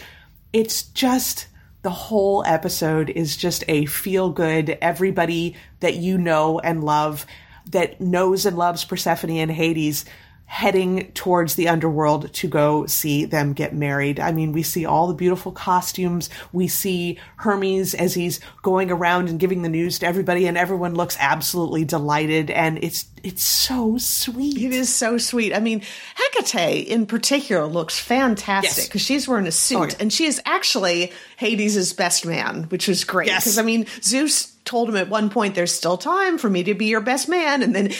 It's 0.53 0.85
just 0.85 1.49
the 1.83 1.91
whole 1.91 2.43
episode 2.47 3.11
is 3.11 3.37
just 3.37 3.63
a 3.69 3.85
feel 3.87 4.31
good, 4.31 4.79
everybody 4.81 5.55
that 5.81 5.97
you 5.97 6.19
know 6.19 6.59
and 6.59 6.83
love 6.83 7.27
that 7.71 8.01
knows 8.01 8.47
and 8.47 8.57
loves 8.57 8.85
Persephone 8.85 9.31
and 9.31 9.51
Hades 9.51 10.05
heading 10.47 11.11
towards 11.13 11.57
the 11.57 11.69
underworld 11.69 12.33
to 12.33 12.47
go 12.47 12.87
see 12.87 13.25
them 13.25 13.53
get 13.53 13.75
married. 13.75 14.21
I 14.21 14.31
mean, 14.31 14.53
we 14.53 14.63
see 14.63 14.87
all 14.87 15.09
the 15.09 15.15
beautiful 15.15 15.51
costumes. 15.51 16.31
We 16.53 16.69
see 16.69 17.19
Hermes 17.37 17.95
as 17.95 18.15
he's 18.15 18.39
going 18.63 18.93
around 18.93 19.29
and 19.29 19.41
giving 19.41 19.63
the 19.63 19.69
news 19.69 19.99
to 19.99 20.07
everybody 20.07 20.47
and 20.47 20.57
everyone 20.57 20.95
looks 20.95 21.17
absolutely 21.19 21.85
delighted 21.85 22.51
and 22.51 22.83
it's 22.83 23.07
it's 23.25 23.43
so 23.43 23.99
sweet. 23.99 24.57
It 24.57 24.73
is 24.73 24.95
so 24.95 25.19
sweet. 25.19 25.53
I 25.53 25.59
mean, 25.59 25.83
Hecate 26.15 26.87
in 26.87 27.07
particular 27.07 27.67
looks 27.67 27.99
fantastic 27.99 28.85
because 28.85 29.01
yes. 29.01 29.07
she's 29.07 29.29
wearing 29.29 29.49
a 29.49 29.53
suit 29.53 29.77
oh, 29.79 29.85
yeah. 29.85 29.97
and 29.99 30.13
she 30.13 30.27
is 30.27 30.41
actually 30.47 31.13
Hades' 31.37 31.93
best 31.93 32.25
man, 32.25 32.65
which 32.65 32.87
was 32.87 33.03
great. 33.03 33.27
Because 33.27 33.47
yes. 33.47 33.59
I 33.59 33.63
mean, 33.63 33.87
Zeus 34.01 34.56
told 34.67 34.89
him 34.89 34.97
at 34.97 35.09
one 35.09 35.31
point, 35.31 35.55
"There's 35.55 35.73
still 35.73 35.97
time 35.97 36.39
for 36.39 36.51
me 36.51 36.63
to 36.65 36.75
be 36.75 36.87
your 36.87 37.01
best 37.01 37.29
man," 37.29 37.63
and 37.63 37.75
then 37.75 37.93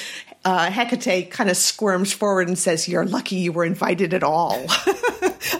uh, 0.45 0.71
Hecate 0.71 1.31
kind 1.31 1.49
of 1.49 1.57
squirms 1.57 2.13
forward 2.13 2.49
and 2.49 2.59
says, 2.59 2.89
"You're 2.89 3.07
lucky 3.07 3.37
you 3.37 3.53
were 3.53 3.65
invited 3.65 4.13
at 4.13 4.23
all." 4.23 4.67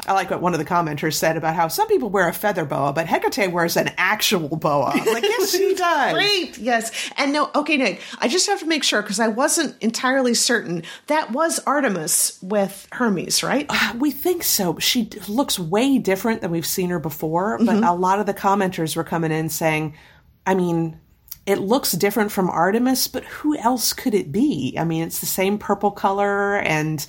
I 0.07 0.13
like 0.13 0.31
what 0.31 0.41
one 0.41 0.53
of 0.53 0.59
the 0.59 0.65
commenters 0.65 1.15
said 1.15 1.37
about 1.37 1.55
how 1.55 1.69
some 1.69 1.89
people 1.89 2.11
wear 2.11 2.29
a 2.29 2.33
feather 2.33 2.65
boa, 2.65 2.93
but 2.93 3.07
Hecate 3.07 3.53
wears 3.53 3.77
an 3.77 3.91
actual 3.97 4.57
boa. 4.57 4.93
I'm 4.95 5.07
like, 5.07 5.23
yes, 5.23 5.51
she 5.51 5.75
does. 5.79 6.13
Great, 6.13 6.59
yes. 6.59 7.11
And 7.17 7.33
no, 7.33 7.51
okay, 7.55 7.77
Nick, 7.77 8.01
I 8.19 8.29
just 8.29 8.47
have 8.49 8.61
to 8.61 8.67
make 8.67 8.85
sure 8.85 9.03
because 9.03 9.21
I 9.21 9.29
wasn't 9.29 9.81
entirely 9.83 10.35
certain 10.35 10.83
that 11.07 11.33
was 11.33 11.59
Artemis 11.61 12.39
with 12.43 12.89
Hermes, 12.93 13.43
right? 13.43 13.67
Uh, 13.69 13.95
we 13.99 14.11
think 14.11 14.43
so. 14.43 14.79
She 14.79 15.11
looks 15.29 15.59
way 15.59 15.99
different 15.99 16.41
than 16.41 16.51
we've 16.51 16.67
seen 16.67 16.91
her 16.91 16.99
before, 16.99 17.59
but 17.59 17.67
mm-hmm. 17.67 17.85
a 17.85 17.95
lot 17.95 18.21
of 18.21 18.27
the 18.27 18.35
commenters 18.35 18.97
were 18.97 19.05
coming 19.05 19.33
in 19.33 19.49
saying 19.49 19.95
I 20.47 20.55
mean, 20.55 20.99
it 21.45 21.59
looks 21.59 21.93
different 21.93 22.33
from 22.33 22.49
Artemis, 22.49 23.09
but 23.09 23.25
who 23.25 23.57
else 23.59 23.93
could 23.93 24.15
it 24.15 24.33
be? 24.33 24.77
I 24.79 24.85
mean, 24.85 25.03
it's 25.03 25.21
the 25.21 25.27
same 25.27 25.59
purple 25.59 25.91
color 25.91 26.57
and 26.57 27.07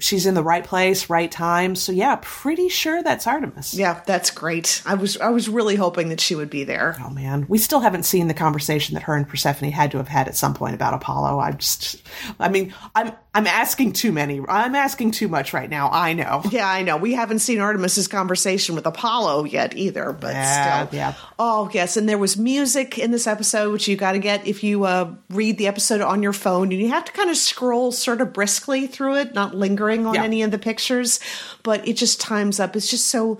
she's 0.00 0.26
in 0.26 0.34
the 0.34 0.42
right 0.42 0.64
place, 0.64 1.08
right 1.10 1.30
time. 1.30 1.74
So 1.74 1.92
yeah, 1.92 2.18
pretty 2.20 2.68
sure 2.68 3.02
that's 3.02 3.26
Artemis. 3.26 3.74
Yeah, 3.74 4.02
that's 4.06 4.30
great. 4.30 4.82
I 4.84 4.94
was 4.94 5.16
I 5.18 5.28
was 5.30 5.48
really 5.48 5.76
hoping 5.76 6.08
that 6.08 6.20
she 6.20 6.34
would 6.34 6.50
be 6.50 6.64
there. 6.64 6.96
Oh 7.00 7.10
man, 7.10 7.46
we 7.48 7.58
still 7.58 7.80
haven't 7.80 8.04
seen 8.04 8.28
the 8.28 8.34
conversation 8.34 8.94
that 8.94 9.04
her 9.04 9.14
and 9.14 9.28
Persephone 9.28 9.70
had 9.70 9.90
to 9.92 9.98
have 9.98 10.08
had 10.08 10.28
at 10.28 10.36
some 10.36 10.54
point 10.54 10.74
about 10.74 10.94
Apollo. 10.94 11.38
I 11.38 11.52
just, 11.52 12.02
I 12.38 12.48
mean, 12.48 12.74
I'm 12.94 13.12
I'm 13.32 13.46
asking 13.46 13.92
too 13.92 14.10
many. 14.10 14.40
I'm 14.48 14.74
asking 14.74 15.12
too 15.12 15.28
much 15.28 15.52
right 15.52 15.70
now. 15.70 15.88
I 15.92 16.14
know. 16.14 16.42
Yeah, 16.50 16.68
I 16.68 16.82
know. 16.82 16.96
We 16.96 17.12
haven't 17.12 17.38
seen 17.38 17.60
Artemis's 17.60 18.08
conversation 18.08 18.74
with 18.74 18.86
Apollo 18.86 19.44
yet 19.44 19.76
either, 19.76 20.12
but 20.12 20.34
yeah, 20.34 20.86
still. 20.86 20.98
Yeah. 20.98 21.14
Oh 21.38 21.70
yes, 21.72 21.96
and 21.96 22.08
there 22.08 22.18
was 22.18 22.36
music 22.36 22.98
in 22.98 23.12
this 23.12 23.28
episode, 23.28 23.72
which 23.72 23.86
you 23.86 23.96
got 23.96 24.12
to 24.12 24.18
get 24.18 24.46
if 24.48 24.64
you 24.64 24.84
uh, 24.84 25.14
read 25.28 25.58
the 25.58 25.68
episode 25.68 26.00
on 26.00 26.24
your 26.24 26.32
phone, 26.32 26.72
and 26.72 26.80
you 26.80 26.88
have 26.88 27.04
to 27.04 27.12
kind 27.12 27.30
of 27.30 27.36
scroll 27.36 27.92
sort 27.92 28.20
of 28.20 28.32
briskly 28.32 28.88
through 28.88 29.16
it, 29.16 29.32
not 29.32 29.54
lingering 29.54 30.06
on 30.06 30.14
yeah. 30.14 30.24
any 30.24 30.42
of 30.42 30.50
the 30.50 30.58
pictures, 30.58 31.20
but 31.62 31.86
it 31.86 31.96
just 31.96 32.20
times 32.20 32.58
up. 32.58 32.74
It's 32.74 32.90
just 32.90 33.06
so 33.06 33.38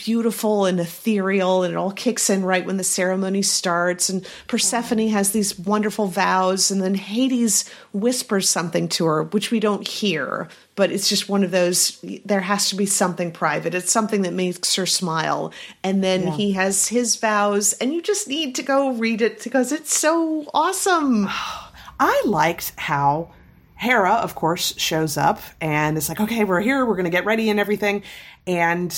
beautiful 0.00 0.64
and 0.64 0.80
ethereal 0.80 1.62
and 1.62 1.74
it 1.74 1.76
all 1.76 1.92
kicks 1.92 2.30
in 2.30 2.42
right 2.42 2.64
when 2.64 2.78
the 2.78 2.84
ceremony 2.84 3.42
starts 3.42 4.08
and 4.08 4.26
Persephone 4.48 5.08
has 5.08 5.32
these 5.32 5.58
wonderful 5.58 6.06
vows 6.06 6.70
and 6.70 6.80
then 6.80 6.94
Hades 6.94 7.68
whispers 7.92 8.48
something 8.48 8.88
to 8.88 9.04
her 9.04 9.24
which 9.24 9.50
we 9.50 9.60
don't 9.60 9.86
hear 9.86 10.48
but 10.74 10.90
it's 10.90 11.06
just 11.06 11.28
one 11.28 11.44
of 11.44 11.50
those 11.50 12.02
there 12.24 12.40
has 12.40 12.70
to 12.70 12.76
be 12.76 12.86
something 12.86 13.30
private 13.30 13.74
it's 13.74 13.92
something 13.92 14.22
that 14.22 14.32
makes 14.32 14.74
her 14.74 14.86
smile 14.86 15.52
and 15.84 16.02
then 16.02 16.22
yeah. 16.22 16.32
he 16.32 16.52
has 16.52 16.88
his 16.88 17.16
vows 17.16 17.74
and 17.74 17.92
you 17.92 18.00
just 18.00 18.26
need 18.26 18.54
to 18.54 18.62
go 18.62 18.92
read 18.92 19.20
it 19.20 19.44
because 19.44 19.70
it's 19.70 19.94
so 19.94 20.48
awesome 20.54 21.28
I 22.00 22.22
liked 22.24 22.72
how 22.78 23.32
Hera, 23.76 24.12
of 24.12 24.34
course, 24.34 24.74
shows 24.78 25.18
up 25.18 25.40
and 25.60 25.98
it's 25.98 26.08
like, 26.08 26.20
okay, 26.20 26.44
we're 26.44 26.60
here, 26.60 26.84
we're 26.86 26.96
going 26.96 27.04
to 27.04 27.10
get 27.10 27.26
ready 27.26 27.50
and 27.50 27.60
everything. 27.60 28.02
And 28.46 28.94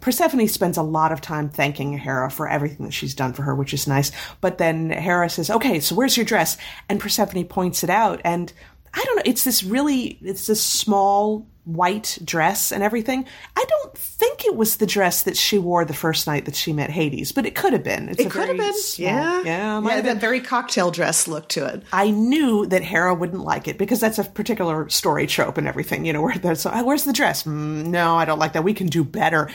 Persephone 0.00 0.48
spends 0.48 0.76
a 0.76 0.82
lot 0.82 1.12
of 1.12 1.20
time 1.20 1.48
thanking 1.48 1.96
Hera 1.96 2.30
for 2.30 2.48
everything 2.48 2.86
that 2.86 2.92
she's 2.92 3.14
done 3.14 3.32
for 3.32 3.42
her, 3.42 3.54
which 3.54 3.74
is 3.74 3.86
nice. 3.86 4.10
But 4.40 4.58
then 4.58 4.90
Hera 4.90 5.28
says, 5.28 5.50
"Okay, 5.50 5.80
so 5.80 5.94
where's 5.94 6.16
your 6.16 6.26
dress?" 6.26 6.56
And 6.88 7.00
Persephone 7.00 7.44
points 7.44 7.84
it 7.84 7.90
out, 7.90 8.20
and 8.24 8.52
I 8.94 9.02
don't 9.04 9.16
know. 9.16 9.22
It's 9.24 9.44
this 9.44 9.62
really, 9.62 10.18
it's 10.22 10.46
this 10.46 10.62
small 10.62 11.46
white 11.64 12.18
dress 12.24 12.72
and 12.72 12.82
everything. 12.82 13.24
I 13.56 13.64
don't 13.68 13.96
think 13.96 14.44
it 14.44 14.56
was 14.56 14.76
the 14.76 14.86
dress 14.86 15.22
that 15.22 15.36
she 15.36 15.58
wore 15.58 15.84
the 15.84 15.94
first 15.94 16.26
night 16.26 16.44
that 16.46 16.56
she 16.56 16.72
met 16.72 16.90
Hades, 16.90 17.32
but 17.32 17.46
it 17.46 17.54
could 17.54 17.72
have 17.72 17.84
been. 17.84 18.08
It's 18.08 18.20
it 18.20 18.30
could 18.30 18.48
have 18.48 18.56
been. 18.56 18.74
Small, 18.74 19.08
yeah, 19.08 19.42
yeah, 19.44 19.80
yeah. 19.80 20.00
That 20.00 20.18
very 20.18 20.40
cocktail 20.40 20.90
dress 20.90 21.28
look 21.28 21.48
to 21.50 21.66
it. 21.66 21.82
I 21.92 22.10
knew 22.10 22.66
that 22.66 22.82
Hera 22.82 23.14
wouldn't 23.14 23.44
like 23.44 23.68
it 23.68 23.78
because 23.78 24.00
that's 24.00 24.18
a 24.18 24.24
particular 24.24 24.88
story 24.88 25.26
trope 25.26 25.58
and 25.58 25.68
everything. 25.68 26.04
You 26.04 26.12
know, 26.12 26.22
where 26.22 26.36
there's 26.36 26.66
oh, 26.66 26.84
where's 26.84 27.04
the 27.04 27.12
dress? 27.12 27.44
Mm, 27.44 27.86
no, 27.86 28.16
I 28.16 28.24
don't 28.24 28.38
like 28.38 28.54
that. 28.54 28.64
We 28.64 28.74
can 28.74 28.88
do 28.88 29.04
better. 29.04 29.48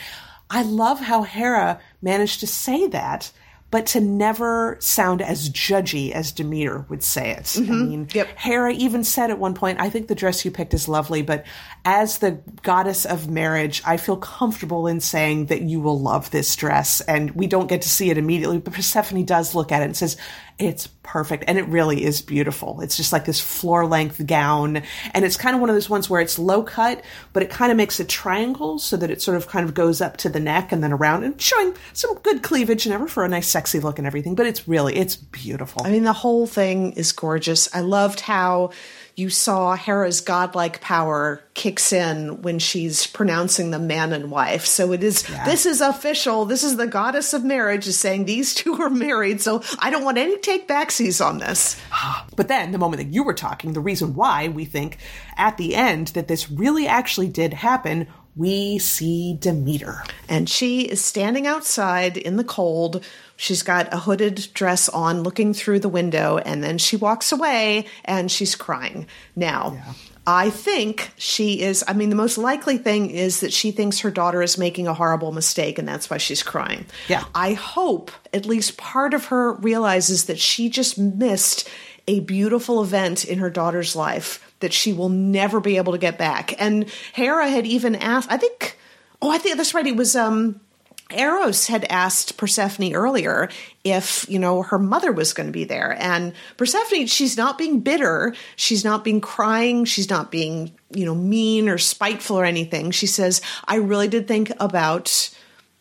I 0.49 0.61
love 0.63 0.99
how 0.99 1.23
Hera 1.23 1.79
managed 2.01 2.39
to 2.39 2.47
say 2.47 2.87
that 2.87 3.31
but 3.69 3.85
to 3.87 3.99
never 3.99 4.77
sound 4.79 5.21
as 5.21 5.49
judgy 5.49 6.11
as 6.11 6.31
Demeter 6.31 6.85
would 6.89 7.03
say 7.03 7.31
it. 7.31 7.43
Mm-hmm. 7.43 7.71
I 7.71 7.75
mean, 7.75 8.07
yep. 8.13 8.27
Hera 8.37 8.71
even 8.71 9.03
said 9.03 9.29
at 9.29 9.39
one 9.39 9.53
point, 9.53 9.81
I 9.81 9.89
think 9.89 10.07
the 10.07 10.15
dress 10.15 10.45
you 10.45 10.51
picked 10.51 10.73
is 10.73 10.87
lovely, 10.87 11.21
but 11.21 11.45
as 11.83 12.19
the 12.19 12.41
goddess 12.63 13.05
of 13.05 13.29
marriage, 13.29 13.81
I 13.85 13.97
feel 13.97 14.17
comfortable 14.17 14.87
in 14.87 15.01
saying 15.01 15.47
that 15.47 15.63
you 15.63 15.81
will 15.81 15.99
love 15.99 16.31
this 16.31 16.55
dress. 16.55 17.01
And 17.01 17.31
we 17.31 17.47
don't 17.47 17.67
get 17.67 17.81
to 17.81 17.89
see 17.89 18.09
it 18.09 18.17
immediately, 18.17 18.59
but 18.59 18.73
Persephone 18.73 19.25
does 19.25 19.53
look 19.53 19.71
at 19.71 19.81
it 19.81 19.85
and 19.85 19.97
says, 19.97 20.15
It's 20.59 20.87
perfect. 21.03 21.43
And 21.47 21.59
it 21.59 21.67
really 21.67 22.03
is 22.03 22.23
beautiful. 22.23 22.81
It's 22.81 22.97
just 22.97 23.13
like 23.13 23.25
this 23.25 23.39
floor 23.39 23.85
length 23.85 24.25
gown. 24.25 24.81
And 25.13 25.23
it's 25.23 25.37
kind 25.37 25.53
of 25.53 25.61
one 25.61 25.69
of 25.69 25.75
those 25.75 25.89
ones 25.89 26.09
where 26.09 26.19
it's 26.19 26.39
low 26.39 26.63
cut, 26.63 27.03
but 27.31 27.43
it 27.43 27.51
kind 27.51 27.71
of 27.71 27.77
makes 27.77 27.99
a 27.99 28.05
triangle 28.05 28.79
so 28.79 28.97
that 28.97 29.11
it 29.11 29.21
sort 29.21 29.37
of 29.37 29.47
kind 29.47 29.67
of 29.67 29.75
goes 29.75 30.01
up 30.01 30.17
to 30.17 30.29
the 30.29 30.39
neck 30.39 30.71
and 30.71 30.83
then 30.83 30.91
around 30.91 31.23
and 31.23 31.39
showing 31.39 31.75
some 31.93 32.15
good 32.19 32.41
cleavage 32.41 32.87
and 32.87 32.95
ever 32.95 33.07
for 33.07 33.23
a 33.23 33.29
nice 33.29 33.47
sexy 33.47 33.79
look 33.79 33.99
and 33.99 34.07
everything. 34.07 34.33
But 34.33 34.47
it's 34.47 34.67
really, 34.67 34.95
it's 34.95 35.15
beautiful. 35.15 35.83
I 35.85 35.91
mean, 35.91 36.03
the 36.03 36.13
whole 36.13 36.47
thing 36.47 36.93
is 36.93 37.11
gorgeous. 37.11 37.73
I 37.75 37.81
loved 37.81 38.21
how 38.21 38.71
you 39.17 39.31
saw 39.31 39.75
Hera's 39.75 40.21
godlike 40.21 40.79
power 40.79 41.41
kicks 41.55 41.91
in 41.91 42.43
when 42.43 42.59
she's 42.59 43.07
pronouncing 43.07 43.71
them 43.71 43.87
man 43.87 44.13
and 44.13 44.29
wife. 44.29 44.63
So 44.67 44.93
it 44.93 45.03
is, 45.03 45.27
yeah. 45.27 45.43
this 45.43 45.65
is 45.65 45.81
official. 45.81 46.45
This 46.45 46.63
is 46.63 46.77
the 46.77 46.85
goddess 46.85 47.33
of 47.33 47.43
marriage 47.43 47.87
is 47.87 47.97
saying 47.97 48.25
these 48.25 48.53
two 48.53 48.75
are 48.79 48.91
married. 48.91 49.41
So 49.41 49.63
I 49.79 49.89
don't 49.89 50.03
want 50.03 50.19
any 50.19 50.37
take 50.37 50.67
backsies 50.67 51.25
on 51.25 51.39
this. 51.39 51.81
But 52.35 52.49
then 52.49 52.71
the 52.71 52.77
moment 52.77 53.01
that 53.01 53.11
you 53.11 53.23
were 53.23 53.33
talking, 53.33 53.73
the 53.73 53.79
reason 53.79 54.13
why 54.13 54.49
we 54.49 54.63
think 54.63 54.99
at 55.37 55.57
the 55.57 55.73
end 55.73 56.09
that 56.09 56.27
this 56.27 56.51
really 56.51 56.85
actually 56.85 57.29
did 57.29 57.51
happen 57.51 58.07
we 58.37 58.77
see 58.77 59.35
Demeter. 59.39 60.03
And 60.29 60.49
she 60.49 60.81
is 60.81 61.03
standing 61.03 61.47
outside 61.47 62.17
in 62.17 62.37
the 62.37 62.43
cold. 62.43 63.03
She's 63.35 63.63
got 63.63 63.93
a 63.93 63.97
hooded 63.97 64.47
dress 64.53 64.87
on, 64.89 65.23
looking 65.23 65.53
through 65.53 65.79
the 65.79 65.89
window, 65.89 66.37
and 66.37 66.63
then 66.63 66.77
she 66.77 66.95
walks 66.95 67.31
away 67.31 67.85
and 68.05 68.31
she's 68.31 68.55
crying. 68.55 69.07
Now, 69.35 69.73
yeah. 69.73 69.93
I 70.29 70.49
think 70.49 71.11
she 71.15 71.61
is, 71.61 71.85
I 71.87 71.93
mean, 71.93 72.09
the 72.09 72.15
most 72.15 72.37
likely 72.37 72.77
thing 72.77 73.09
is 73.11 73.39
that 73.39 73.53
she 73.53 73.71
thinks 73.71 73.99
her 73.99 74.11
daughter 74.11 74.41
is 74.41 74.57
making 74.57 74.85
a 74.85 74.93
horrible 74.93 75.31
mistake 75.31 75.79
and 75.79 75.87
that's 75.87 76.09
why 76.09 76.17
she's 76.17 76.43
crying. 76.43 76.85
Yeah. 77.07 77.23
I 77.33 77.53
hope 77.53 78.11
at 78.33 78.45
least 78.45 78.75
part 78.75 79.13
of 79.13 79.25
her 79.27 79.53
realizes 79.53 80.25
that 80.25 80.37
she 80.37 80.69
just 80.69 80.97
missed 80.97 81.69
a 82.07 82.19
beautiful 82.21 82.81
event 82.81 83.25
in 83.25 83.39
her 83.39 83.49
daughter's 83.49 83.95
life 83.95 84.43
that 84.59 84.73
she 84.73 84.93
will 84.93 85.09
never 85.09 85.59
be 85.59 85.77
able 85.77 85.91
to 85.93 85.99
get 85.99 86.17
back. 86.17 86.59
And 86.61 86.89
Hera 87.13 87.47
had 87.49 87.65
even 87.65 87.95
asked, 87.95 88.31
I 88.31 88.37
think, 88.37 88.77
oh, 89.21 89.29
I 89.29 89.37
think 89.37 89.57
that's 89.57 89.73
right. 89.73 89.85
It 89.85 89.95
was, 89.95 90.15
um, 90.15 90.61
Eros 91.09 91.67
had 91.67 91.85
asked 91.85 92.37
Persephone 92.37 92.93
earlier 92.93 93.49
if, 93.83 94.27
you 94.29 94.39
know, 94.39 94.61
her 94.63 94.79
mother 94.79 95.11
was 95.11 95.33
going 95.33 95.47
to 95.47 95.53
be 95.53 95.63
there. 95.63 95.95
And 95.99 96.33
Persephone, 96.57 97.07
she's 97.07 97.37
not 97.37 97.57
being 97.57 97.79
bitter. 97.79 98.33
She's 98.55 98.83
not 98.83 99.03
being 99.03 99.21
crying. 99.21 99.85
She's 99.85 100.09
not 100.09 100.31
being, 100.31 100.73
you 100.91 101.05
know, 101.05 101.15
mean 101.15 101.69
or 101.69 101.77
spiteful 101.77 102.37
or 102.37 102.45
anything. 102.45 102.91
She 102.91 103.07
says, 103.07 103.41
I 103.65 103.75
really 103.75 104.07
did 104.07 104.27
think 104.27 104.51
about 104.59 105.29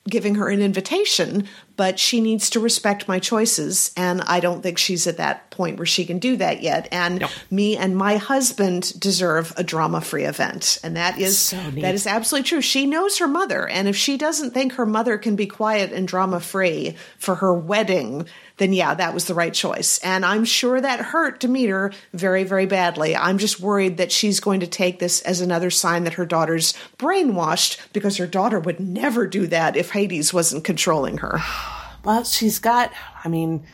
giving 0.08 0.36
her 0.36 0.48
an 0.48 0.60
invitation, 0.60 1.48
but 1.76 1.98
she 1.98 2.20
needs 2.20 2.50
to 2.50 2.60
respect 2.60 3.08
my 3.08 3.18
choices. 3.18 3.92
And 3.96 4.22
I 4.22 4.40
don't 4.40 4.62
think 4.62 4.78
she's 4.78 5.06
at 5.06 5.18
that 5.18 5.50
point 5.50 5.76
where 5.76 5.86
she 5.86 6.04
can 6.04 6.18
do 6.18 6.36
that 6.36 6.62
yet. 6.62 6.88
And 6.90 7.20
no. 7.20 7.28
me 7.50 7.76
and 7.76 7.96
my 7.96 8.16
husband 8.16 8.98
deserve 8.98 9.52
a 9.56 9.64
drama 9.64 10.00
free 10.00 10.24
event. 10.24 10.78
And 10.82 10.96
that 10.96 11.18
is 11.18 11.38
so 11.38 11.56
that 11.56 11.94
is 11.94 12.06
absolutely 12.06 12.48
true. 12.48 12.60
She 12.60 12.86
knows 12.86 13.18
her 13.18 13.28
mother. 13.28 13.68
And 13.68 13.88
if 13.88 13.96
she 13.96 14.16
doesn't 14.16 14.52
think 14.52 14.74
her 14.74 14.86
mother 14.86 15.18
can 15.18 15.36
be 15.36 15.46
quiet 15.46 15.92
and 15.92 16.08
drama 16.08 16.40
free 16.40 16.96
for 17.18 17.36
her 17.36 17.52
wedding, 17.52 18.26
then 18.58 18.72
yeah, 18.72 18.94
that 18.94 19.14
was 19.14 19.26
the 19.26 19.34
right 19.34 19.52
choice. 19.52 19.98
And 19.98 20.24
I'm 20.24 20.44
sure 20.44 20.80
that 20.80 21.00
hurt 21.00 21.40
Demeter 21.40 21.92
very, 22.12 22.44
very 22.44 22.66
badly. 22.66 23.14
I'm 23.14 23.38
just 23.38 23.60
worried 23.60 23.98
that 23.98 24.12
she's 24.12 24.40
going 24.40 24.60
to 24.60 24.66
take 24.66 24.98
this 24.98 25.20
as 25.22 25.40
another 25.40 25.70
sign 25.70 26.04
that 26.04 26.14
her 26.14 26.26
daughter's 26.26 26.74
brainwashed 26.98 27.78
because 27.92 28.16
her 28.16 28.26
daughter 28.26 28.58
would 28.58 28.80
never 28.80 29.26
do 29.26 29.46
that 29.48 29.76
if 29.76 29.90
Hades 29.90 30.32
wasn't 30.32 30.64
controlling 30.64 31.18
her. 31.18 31.40
Well, 32.06 32.22
she's 32.22 32.60
got, 32.60 32.92
I 33.24 33.28
mean, 33.28 33.66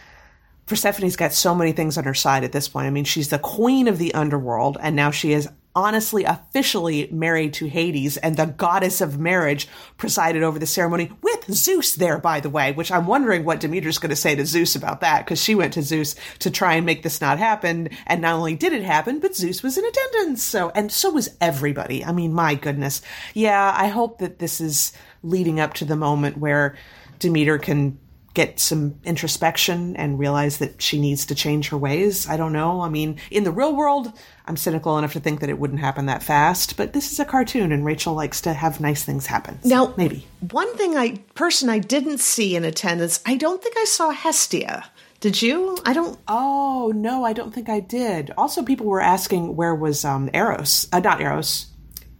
Persephone's 0.64 1.16
got 1.16 1.34
so 1.34 1.54
many 1.54 1.72
things 1.72 1.98
on 1.98 2.04
her 2.04 2.14
side 2.14 2.44
at 2.44 2.52
this 2.52 2.66
point. 2.66 2.86
I 2.86 2.90
mean, 2.90 3.04
she's 3.04 3.28
the 3.28 3.38
queen 3.38 3.88
of 3.88 3.98
the 3.98 4.14
underworld, 4.14 4.78
and 4.80 4.96
now 4.96 5.10
she 5.10 5.32
is 5.32 5.48
honestly 5.74 6.24
officially 6.24 7.08
married 7.10 7.52
to 7.54 7.66
Hades, 7.66 8.16
and 8.16 8.36
the 8.36 8.46
goddess 8.46 9.02
of 9.02 9.18
marriage 9.18 9.68
presided 9.98 10.42
over 10.42 10.58
the 10.58 10.66
ceremony 10.66 11.10
with 11.20 11.52
Zeus 11.52 11.94
there, 11.94 12.18
by 12.18 12.40
the 12.40 12.48
way, 12.48 12.72
which 12.72 12.90
I'm 12.90 13.06
wondering 13.06 13.44
what 13.44 13.60
Demeter's 13.60 13.98
going 13.98 14.10
to 14.10 14.16
say 14.16 14.34
to 14.34 14.46
Zeus 14.46 14.76
about 14.76 15.02
that, 15.02 15.24
because 15.24 15.42
she 15.42 15.54
went 15.54 15.74
to 15.74 15.82
Zeus 15.82 16.14
to 16.38 16.50
try 16.50 16.74
and 16.74 16.86
make 16.86 17.02
this 17.02 17.20
not 17.20 17.38
happen, 17.38 17.90
and 18.06 18.22
not 18.22 18.34
only 18.34 18.54
did 18.54 18.72
it 18.72 18.82
happen, 18.82 19.18
but 19.18 19.36
Zeus 19.36 19.62
was 19.62 19.76
in 19.76 19.84
attendance, 19.84 20.42
so, 20.42 20.70
and 20.74 20.90
so 20.90 21.10
was 21.10 21.36
everybody. 21.38 22.02
I 22.02 22.12
mean, 22.12 22.32
my 22.32 22.54
goodness. 22.54 23.02
Yeah, 23.34 23.74
I 23.76 23.88
hope 23.88 24.20
that 24.20 24.38
this 24.38 24.58
is 24.58 24.94
leading 25.22 25.60
up 25.60 25.74
to 25.74 25.84
the 25.84 25.96
moment 25.96 26.38
where 26.38 26.76
Demeter 27.18 27.58
can 27.58 27.98
get 28.34 28.58
some 28.58 28.98
introspection 29.04 29.94
and 29.96 30.18
realize 30.18 30.58
that 30.58 30.80
she 30.80 30.98
needs 30.98 31.26
to 31.26 31.34
change 31.34 31.68
her 31.68 31.76
ways. 31.76 32.28
I 32.28 32.36
don't 32.36 32.52
know. 32.52 32.80
I 32.80 32.88
mean, 32.88 33.18
in 33.30 33.44
the 33.44 33.50
real 33.50 33.76
world, 33.76 34.12
I'm 34.46 34.56
cynical 34.56 34.98
enough 34.98 35.12
to 35.12 35.20
think 35.20 35.40
that 35.40 35.50
it 35.50 35.58
wouldn't 35.58 35.80
happen 35.80 36.06
that 36.06 36.22
fast, 36.22 36.76
but 36.76 36.92
this 36.92 37.12
is 37.12 37.20
a 37.20 37.24
cartoon 37.24 37.72
and 37.72 37.84
Rachel 37.84 38.14
likes 38.14 38.40
to 38.42 38.52
have 38.52 38.80
nice 38.80 39.04
things 39.04 39.26
happen. 39.26 39.62
So 39.62 39.68
now, 39.68 39.94
maybe. 39.96 40.26
One 40.50 40.74
thing 40.76 40.96
I 40.96 41.18
person 41.34 41.68
I 41.68 41.78
didn't 41.78 42.18
see 42.18 42.56
in 42.56 42.64
attendance, 42.64 43.20
I 43.26 43.36
don't 43.36 43.62
think 43.62 43.76
I 43.76 43.84
saw 43.84 44.10
Hestia. 44.10 44.84
Did 45.20 45.40
you? 45.40 45.78
I 45.86 45.92
don't. 45.92 46.18
Oh 46.26 46.92
no, 46.96 47.24
I 47.24 47.32
don't 47.32 47.54
think 47.54 47.68
I 47.68 47.78
did. 47.78 48.32
Also, 48.36 48.64
people 48.64 48.86
were 48.86 49.00
asking 49.00 49.54
where 49.54 49.74
was 49.74 50.04
um, 50.04 50.28
Eros? 50.34 50.88
Uh, 50.92 50.98
not 50.98 51.20
Eros. 51.20 51.66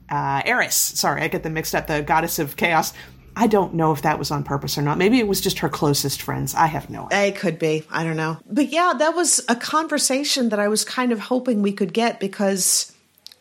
Uh, 0.09 0.42
Eris. 0.44 0.77
Sorry, 0.77 1.22
I 1.22 1.27
get 1.29 1.42
them 1.42 1.55
mixed 1.55 1.75
up. 1.75 1.88
The 1.88 2.03
goddess 2.03 2.38
of 2.38 2.57
chaos. 2.57 2.92
I 3.35 3.47
don't 3.47 3.75
know 3.75 3.92
if 3.92 4.03
that 4.03 4.18
was 4.18 4.31
on 4.31 4.45
purpose 4.45 4.77
or 4.77 4.83
not. 4.83 4.99
Maybe 4.99 5.18
it 5.18 5.29
was 5.29 5.40
just 5.40 5.61
her 5.61 5.68
closest 5.68 6.21
friends. 6.21 6.55
I 6.55 6.66
have 6.66 6.90
no 6.90 7.07
idea. 7.07 7.25
It 7.25 7.37
could 7.37 7.59
be. 7.59 7.85
I 7.90 8.05
don't 8.05 8.16
know. 8.16 8.38
But 8.47 8.68
yeah, 8.68 8.92
that 8.99 9.14
was 9.14 9.42
a 9.49 9.57
conversation 9.57 10.51
that 10.51 10.61
I 10.61 10.68
was 10.68 10.85
kind 10.85 11.12
of 11.12 11.21
hoping 11.21 11.62
we 11.62 11.73
could 11.73 11.92
get 11.92 12.21
because 12.21 12.92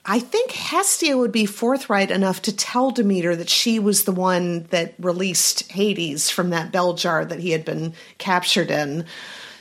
I 0.05 0.19
think 0.19 0.51
Hestia 0.51 1.17
would 1.17 1.31
be 1.31 1.45
forthright 1.45 2.09
enough 2.09 2.41
to 2.43 2.55
tell 2.55 2.91
Demeter 2.91 3.35
that 3.35 3.49
she 3.49 3.79
was 3.79 4.05
the 4.05 4.11
one 4.11 4.63
that 4.71 4.95
released 4.97 5.71
Hades 5.71 6.29
from 6.29 6.49
that 6.49 6.71
bell 6.71 6.93
jar 6.93 7.23
that 7.25 7.39
he 7.39 7.51
had 7.51 7.65
been 7.65 7.93
captured 8.17 8.71
in. 8.71 9.05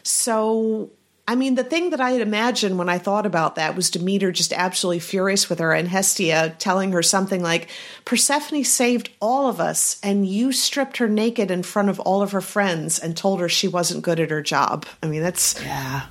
So 0.03 0.91
I 1.31 1.37
mean, 1.37 1.55
the 1.55 1.63
thing 1.63 1.91
that 1.91 2.01
I 2.01 2.11
had 2.11 2.23
imagined 2.23 2.77
when 2.77 2.89
I 2.89 2.99
thought 2.99 3.25
about 3.25 3.55
that 3.55 3.77
was 3.77 3.89
Demeter 3.89 4.33
just 4.33 4.53
absolutely 4.53 4.99
furious 4.99 5.49
with 5.49 5.61
her 5.61 5.73
and 5.73 5.87
Hestia 5.87 6.57
telling 6.59 6.91
her 6.91 7.05
something 7.05 7.41
like, 7.41 7.69
Persephone 8.05 8.65
saved 8.65 9.11
all 9.21 9.49
of 9.49 9.61
us, 9.61 10.01
and 10.03 10.27
you 10.27 10.51
stripped 10.51 10.97
her 10.97 11.07
naked 11.07 11.53
in 11.53 11.63
front 11.63 11.89
of 11.89 12.01
all 12.01 12.21
of 12.21 12.33
her 12.33 12.41
friends 12.41 12.99
and 12.99 13.17
told 13.17 13.39
her 13.39 13.49
she 13.49 13.69
wasn't 13.69 14.03
good 14.03 14.19
at 14.19 14.33
her 14.33 14.43
job. 14.43 14.87
I 15.05 15.07
mean, 15.07 15.23
that's. 15.23 15.55
Yeah. 15.63 16.07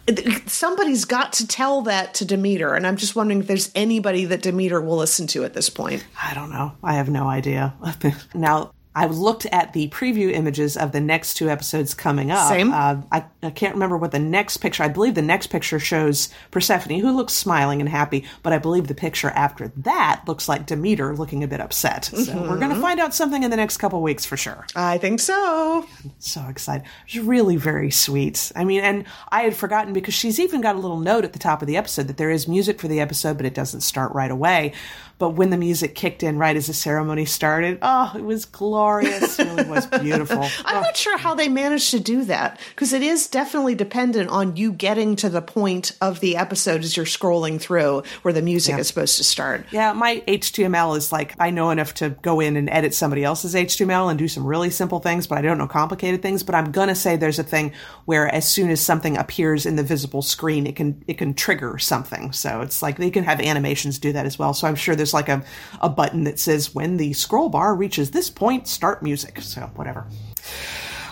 Somebody's 0.46 1.04
got 1.04 1.34
to 1.34 1.46
tell 1.46 1.82
that 1.82 2.14
to 2.14 2.26
Demeter, 2.26 2.74
and 2.74 2.88
I'm 2.88 2.96
just 2.96 3.14
wondering 3.14 3.42
if 3.42 3.48
there's 3.48 3.74
anybody 3.76 4.24
that 4.24 4.42
Demeter 4.42 4.80
will 4.80 4.96
listen 4.96 5.28
to 5.28 5.44
at 5.44 5.54
this 5.54 5.70
point. 5.70 6.06
I 6.24 6.34
don't 6.34 6.50
know. 6.50 6.72
I 6.82 6.94
have 6.94 7.10
no 7.10 7.28
idea. 7.28 7.74
now, 8.34 8.72
I 8.96 9.06
looked 9.06 9.46
at 9.48 9.74
the 9.74 9.88
preview 9.90 10.32
images 10.32 10.76
of 10.76 10.92
the 10.92 11.00
next 11.00 11.36
two 11.36 11.48
episodes 11.48 11.94
coming 11.94 12.32
up. 12.32 12.50
Same. 12.50 12.74
Uh, 12.74 13.02
I, 13.12 13.24
I, 13.44 13.52
can't 13.52 13.76
remember 13.76 13.98
what 13.98 14.12
the 14.12 14.20
next 14.20 14.58
picture. 14.58 14.82
I 14.82 14.88
believe 14.88 15.14
the 15.14 15.22
next 15.22 15.48
picture 15.48 15.80
shows 15.80 16.30
Persephone, 16.50 17.00
who 17.00 17.16
looks 17.16 17.34
smiling 17.34 17.82
and 17.82 17.88
happy. 17.90 18.26
But 18.42 18.52
I 18.52 18.58
believe 18.58 18.88
the 18.88 18.96
picture 18.96 19.30
after 19.30 19.68
that 19.78 20.24
looks 20.28 20.50
like 20.50 20.66
Demeter 20.66 21.16
looking 21.16 21.44
a 21.44 21.48
bit 21.48 21.62
upset. 21.62 22.06
So 22.06 22.16
mm-hmm. 22.16 22.50
we're 22.50 22.58
going 22.58 22.74
to 22.74 22.82
find 22.82 23.00
out 23.00 23.14
something 23.14 23.44
in 23.44 23.52
the 23.52 23.58
next 23.58 23.78
couple 23.78 24.02
weeks 24.02 24.26
for 24.26 24.36
sure. 24.36 24.66
I 24.76 24.98
think 24.98 25.20
so. 25.20 25.86
I'm 26.04 26.12
so 26.18 26.48
excited. 26.50 26.88
It's 27.06 27.18
really 27.18 27.58
very 27.58 27.92
sweet. 27.92 28.52
I 28.56 28.66
mean, 28.66 28.82
and 28.82 29.06
I 29.30 29.42
had 29.42 29.56
forgotten 29.56 29.94
because 29.94 30.16
she's 30.16 30.40
even 30.40 30.62
got 30.62 30.76
a 30.76 30.80
little 30.80 31.00
note 31.00 31.26
at 31.26 31.34
the 31.34 31.40
top 31.40 31.62
of 31.62 31.68
the 31.68 31.78
episode 31.78 32.08
that 32.08 32.18
there 32.18 32.32
is 32.32 32.48
music 32.48 32.80
for 32.80 32.88
the 32.88 33.00
episode, 33.00 33.38
but 33.38 33.46
it 33.46 33.54
doesn't 33.54 33.82
start 33.82 34.14
right 34.14 34.32
away. 34.32 34.74
But 35.20 35.32
when 35.32 35.50
the 35.50 35.58
music 35.58 35.96
kicked 35.96 36.24
in 36.24 36.38
right 36.38 36.56
as 36.56 36.68
the 36.68 36.74
ceremony 36.74 37.26
started, 37.26 37.78
oh, 37.82 38.14
it 38.16 38.24
was 38.24 38.46
glorious. 38.46 38.79
It 39.02 39.38
really 39.38 39.70
was 39.70 39.86
beautiful. 40.02 40.44
I'm 40.66 40.78
oh. 40.78 40.82
not 40.82 40.96
sure 40.96 41.18
how 41.18 41.36
they 41.36 41.50
managed 41.50 41.92
to 41.92 42.00
do 42.00 42.24
that 42.26 42.60
because 42.70 42.94
it 42.94 43.04
is 43.04 43.28
definitely 43.28 43.76
dependent 43.76 44.30
on 44.30 44.56
you 44.56 44.72
getting 44.72 45.16
to 45.18 45.30
the 45.30 45.42
point 45.42 45.98
of 46.02 46.22
the 46.22 46.38
episode 46.38 46.82
as 46.84 46.96
you're 46.96 47.06
scrolling 47.06 47.60
through 47.60 48.04
where 48.22 48.34
the 48.34 48.42
music 48.42 48.76
yeah. 48.76 48.80
is 48.80 48.88
supposed 48.88 49.18
to 49.18 49.24
start. 49.24 49.66
Yeah, 49.72 49.94
my 49.94 50.24
HTML 50.28 50.98
is 50.98 51.12
like 51.12 51.36
I 51.40 51.52
know 51.52 51.70
enough 51.72 51.96
to 51.96 52.12
go 52.12 52.40
in 52.40 52.56
and 52.56 52.70
edit 52.70 52.94
somebody 52.94 53.26
else's 53.26 53.54
HTML 53.54 54.10
and 54.10 54.18
do 54.18 54.30
some 54.30 54.46
really 54.46 54.70
simple 54.70 55.00
things, 55.00 55.28
but 55.28 55.38
I 55.38 55.42
don't 55.42 55.58
know 55.58 55.68
complicated 55.68 56.22
things. 56.22 56.44
But 56.44 56.56
I'm 56.56 56.72
gonna 56.72 56.96
say 56.96 57.18
there's 57.18 57.40
a 57.40 57.44
thing 57.44 57.74
where 58.06 58.34
as 58.34 58.50
soon 58.50 58.70
as 58.70 58.80
something 58.80 59.18
appears 59.18 59.66
in 59.66 59.76
the 59.76 59.84
visible 59.84 60.22
screen, 60.22 60.66
it 60.66 60.78
can 60.78 61.04
it 61.08 61.18
can 61.18 61.34
trigger 61.34 61.78
something. 61.78 62.32
So 62.32 62.62
it's 62.62 62.82
like 62.82 62.98
they 62.98 63.12
can 63.12 63.26
have 63.26 63.42
animations 63.42 64.00
do 64.00 64.14
that 64.14 64.26
as 64.26 64.40
well. 64.40 64.54
So 64.54 64.66
I'm 64.66 64.76
sure 64.76 64.96
there's 64.96 65.10
there's 65.10 65.14
like 65.14 65.30
a, 65.30 65.44
a 65.82 65.90
button 65.90 66.26
that 66.26 66.40
says 66.40 66.74
when 66.74 66.98
the 66.98 67.14
scroll 67.14 67.50
bar 67.50 67.74
reaches 67.76 68.12
this 68.12 68.30
point, 68.30 68.68
start 68.70 69.04
music. 69.04 69.42
So 69.42 69.62
whatever. 69.76 70.06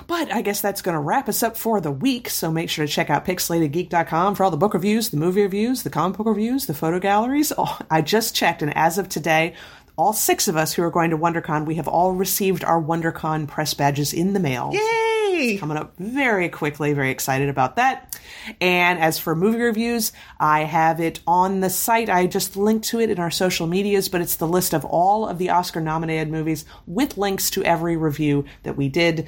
But 0.08 0.32
I 0.32 0.42
guess 0.42 0.62
that's 0.62 0.82
going 0.82 0.94
to 0.94 1.02
wrap 1.02 1.28
us 1.28 1.44
up 1.44 1.58
for 1.58 1.82
the 1.82 1.92
week. 1.92 2.30
So 2.30 2.50
make 2.50 2.70
sure 2.70 2.86
to 2.86 2.92
check 2.92 3.10
out 3.10 3.26
pixelatedgeek.com 3.26 4.36
for 4.36 4.44
all 4.46 4.52
the 4.52 4.58
book 4.58 4.74
reviews, 4.74 5.10
the 5.10 5.18
movie 5.18 5.42
reviews, 5.42 5.84
the 5.84 5.90
comic 5.90 6.18
book 6.18 6.28
reviews, 6.28 6.66
the 6.66 6.74
photo 6.74 7.00
galleries. 7.00 7.52
Oh, 7.60 7.80
I 7.90 8.02
just 8.02 8.36
checked, 8.36 8.62
and 8.62 8.76
as 8.78 9.00
of 9.00 9.10
today, 9.10 9.56
all 9.98 10.14
six 10.14 10.48
of 10.48 10.56
us 10.56 10.74
who 10.74 10.84
are 10.84 10.92
going 10.92 11.10
to 11.10 11.18
WonderCon, 11.18 11.66
we 11.66 11.76
have 11.76 11.88
all 11.88 12.14
received 12.14 12.64
our 12.64 12.82
WonderCon 12.82 13.48
press 13.48 13.74
badges 13.74 14.14
in 14.14 14.34
the 14.34 14.40
mail. 14.40 14.70
Yay! 14.74 15.07
Yay! 15.38 15.58
Coming 15.58 15.78
up 15.78 15.94
very 15.98 16.50
quickly. 16.50 16.94
Very 16.94 17.12
excited 17.12 17.50
about 17.50 17.76
that. 17.76 18.20
And 18.60 19.00
as 19.00 19.20
for 19.20 19.36
movie 19.36 19.62
reviews, 19.62 20.12
I 20.40 20.62
have 20.62 21.00
it 21.00 21.20
on 21.28 21.60
the 21.60 21.70
site. 21.70 22.10
I 22.10 22.28
just 22.28 22.58
linked 22.58 22.88
to 22.90 23.00
it 23.00 23.10
in 23.10 23.20
our 23.20 23.32
social 23.32 23.68
medias, 23.68 24.10
but 24.10 24.22
it's 24.22 24.36
the 24.36 24.48
list 24.48 24.74
of 24.74 24.86
all 24.86 25.28
of 25.28 25.38
the 25.38 25.50
Oscar 25.50 25.82
nominated 25.82 26.30
movies 26.30 26.66
with 26.86 27.18
links 27.18 27.50
to 27.52 27.64
every 27.64 27.98
review 27.98 28.46
that 28.64 28.78
we 28.78 28.90
did 28.90 29.28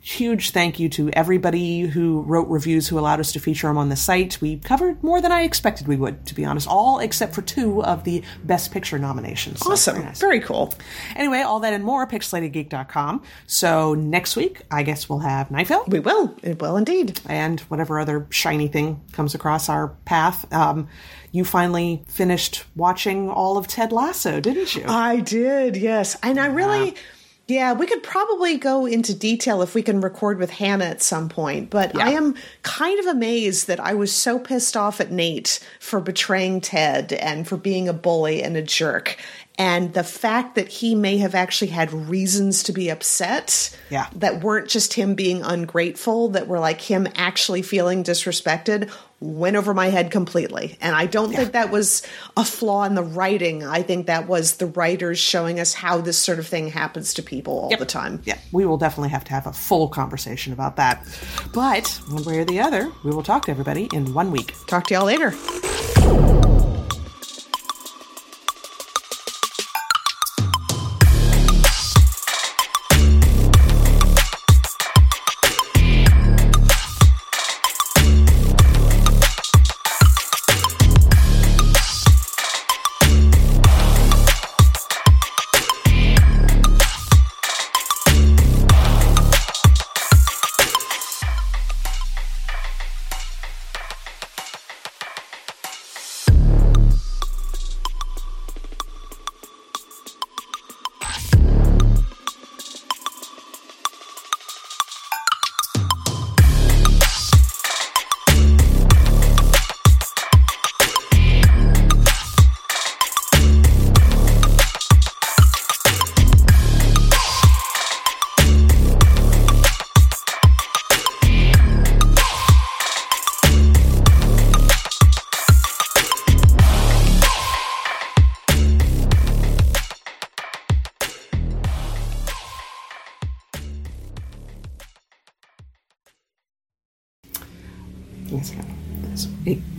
huge 0.00 0.50
thank 0.50 0.78
you 0.78 0.88
to 0.90 1.10
everybody 1.10 1.80
who 1.80 2.20
wrote 2.22 2.48
reviews 2.48 2.88
who 2.88 2.98
allowed 2.98 3.20
us 3.20 3.32
to 3.32 3.40
feature 3.40 3.66
them 3.68 3.76
on 3.78 3.88
the 3.88 3.96
site. 3.96 4.40
We 4.40 4.58
covered 4.58 5.02
more 5.02 5.20
than 5.20 5.32
I 5.32 5.42
expected 5.42 5.88
we 5.88 5.96
would, 5.96 6.26
to 6.26 6.34
be 6.34 6.44
honest, 6.44 6.68
all 6.68 6.98
except 7.00 7.34
for 7.34 7.42
two 7.42 7.82
of 7.84 8.04
the 8.04 8.22
Best 8.44 8.70
Picture 8.72 8.98
nominations. 8.98 9.60
So 9.60 9.72
Awesome. 9.72 9.94
very 9.96 10.06
nice. 10.06 10.20
Very 10.20 10.40
cool. 10.40 10.72
Anyway, 11.16 11.40
all 11.40 11.60
that 11.60 11.72
and 11.72 11.82
more, 11.84 12.06
pixelatedgeek.com. 12.06 13.22
So 13.46 13.94
next 13.94 14.36
week, 14.36 14.62
I 14.70 14.82
guess 14.82 15.08
we'll 15.08 15.20
have 15.20 15.50
Night 15.50 15.66
Vale 15.68 15.84
We 15.88 16.00
will. 16.00 16.34
It 16.42 16.60
will 16.60 16.76
indeed. 16.76 17.20
and 17.28 17.60
whatever 17.60 17.98
other 17.98 18.26
shiny 18.30 18.68
thing 18.68 19.00
comes 19.12 19.34
across 19.34 19.68
our 19.68 19.88
path. 20.04 20.50
Um, 20.52 20.88
you 21.32 21.44
finally 21.44 22.02
finished 22.06 22.64
watching 22.76 23.28
all 23.28 23.58
of 23.58 23.66
Ted 23.66 23.92
Lasso, 23.92 24.40
didn't 24.40 24.74
you? 24.74 24.84
I 24.86 25.20
did, 25.20 25.76
yes. 25.76 26.16
And 26.22 26.38
I 26.40 26.46
really, 26.46 26.90
yeah, 26.90 26.96
we 27.48 27.86
could 27.86 28.02
probably 28.02 28.56
go 28.56 28.86
into 28.86 29.14
detail 29.14 29.62
if 29.62 29.74
we 29.74 29.82
can 29.82 30.00
record 30.00 30.38
with 30.38 30.50
Hannah 30.50 30.86
at 30.86 31.02
some 31.02 31.28
point. 31.28 31.70
But 31.70 31.96
I 31.96 32.10
am 32.10 32.34
kind 32.62 32.98
of 32.98 33.06
amazed 33.06 33.68
that 33.68 33.78
I 33.78 33.94
was 33.94 34.12
so 34.12 34.38
pissed 34.38 34.76
off 34.76 35.00
at 35.00 35.12
Nate 35.12 35.60
for 35.78 36.00
betraying 36.00 36.60
Ted 36.60 37.12
and 37.12 37.46
for 37.46 37.56
being 37.56 37.88
a 37.88 37.92
bully 37.92 38.42
and 38.42 38.56
a 38.56 38.62
jerk. 38.62 39.16
And 39.58 39.94
the 39.94 40.04
fact 40.04 40.56
that 40.56 40.68
he 40.68 40.94
may 40.94 41.16
have 41.18 41.34
actually 41.34 41.68
had 41.68 41.90
reasons 41.92 42.64
to 42.64 42.72
be 42.72 42.90
upset 42.90 43.74
Yeah. 43.88 44.06
that 44.16 44.42
weren't 44.42 44.68
just 44.68 44.92
him 44.92 45.14
being 45.14 45.42
ungrateful, 45.42 46.28
that 46.30 46.46
were 46.46 46.58
like 46.60 46.80
him 46.82 47.08
actually 47.16 47.62
feeling 47.62 48.04
disrespected, 48.04 48.90
went 49.18 49.56
over 49.56 49.72
my 49.72 49.86
head 49.88 50.10
completely. 50.10 50.76
And 50.82 50.94
I 50.94 51.06
don't 51.06 51.32
think 51.32 51.52
that 51.52 51.70
was 51.70 52.02
a 52.36 52.44
flaw 52.44 52.84
in 52.84 52.94
the 52.94 53.02
writing. 53.02 53.64
I 53.64 53.80
think 53.80 54.08
that 54.08 54.28
was 54.28 54.56
the 54.56 54.66
writers 54.66 55.18
showing 55.18 55.58
us 55.58 55.72
how 55.72 56.02
this 56.02 56.18
sort 56.18 56.38
of 56.38 56.46
thing 56.46 56.68
happens 56.68 57.14
to 57.14 57.22
people 57.22 57.58
all 57.60 57.76
the 57.78 57.86
time. 57.86 58.20
yeah, 58.26 58.36
we 58.52 58.66
will 58.66 58.76
definitely 58.76 59.08
have 59.08 59.24
to 59.24 59.30
have 59.32 59.46
a 59.46 59.54
full 59.54 59.88
conversation 59.88 60.52
about 60.52 60.76
that. 60.76 61.02
But 61.54 61.88
one 62.10 62.24
way 62.24 62.38
or 62.40 62.44
the 62.44 62.60
other, 62.60 62.92
we 63.04 63.10
will 63.10 63.22
talk 63.22 63.46
to 63.46 63.50
everybody 63.52 63.88
in 63.94 64.12
one 64.12 64.30
week. 64.32 64.52
Talk 64.66 64.86
to 64.88 64.94
y'all 64.94 65.06
later. 65.06 65.32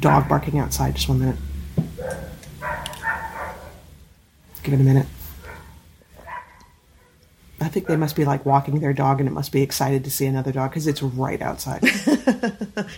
Dog 0.08 0.30
barking 0.30 0.58
outside. 0.58 0.96
Just 0.96 1.10
one 1.10 1.20
minute. 1.20 1.36
Give 4.64 4.74
it 4.74 4.80
a 4.80 4.84
minute. 4.84 5.08
I 7.60 7.68
think 7.68 7.88
they 7.88 7.98
must 7.98 8.16
be 8.16 8.24
like 8.24 8.46
walking 8.46 8.80
their 8.80 8.94
dog 8.94 9.20
and 9.20 9.28
it 9.28 9.34
must 9.34 9.52
be 9.52 9.62
excited 9.62 10.04
to 10.06 10.12
see 10.12 10.26
another 10.26 10.52
dog 10.52 10.70
because 10.70 10.88
it's 10.88 11.04
right 11.04 11.42
outside. 11.42 11.84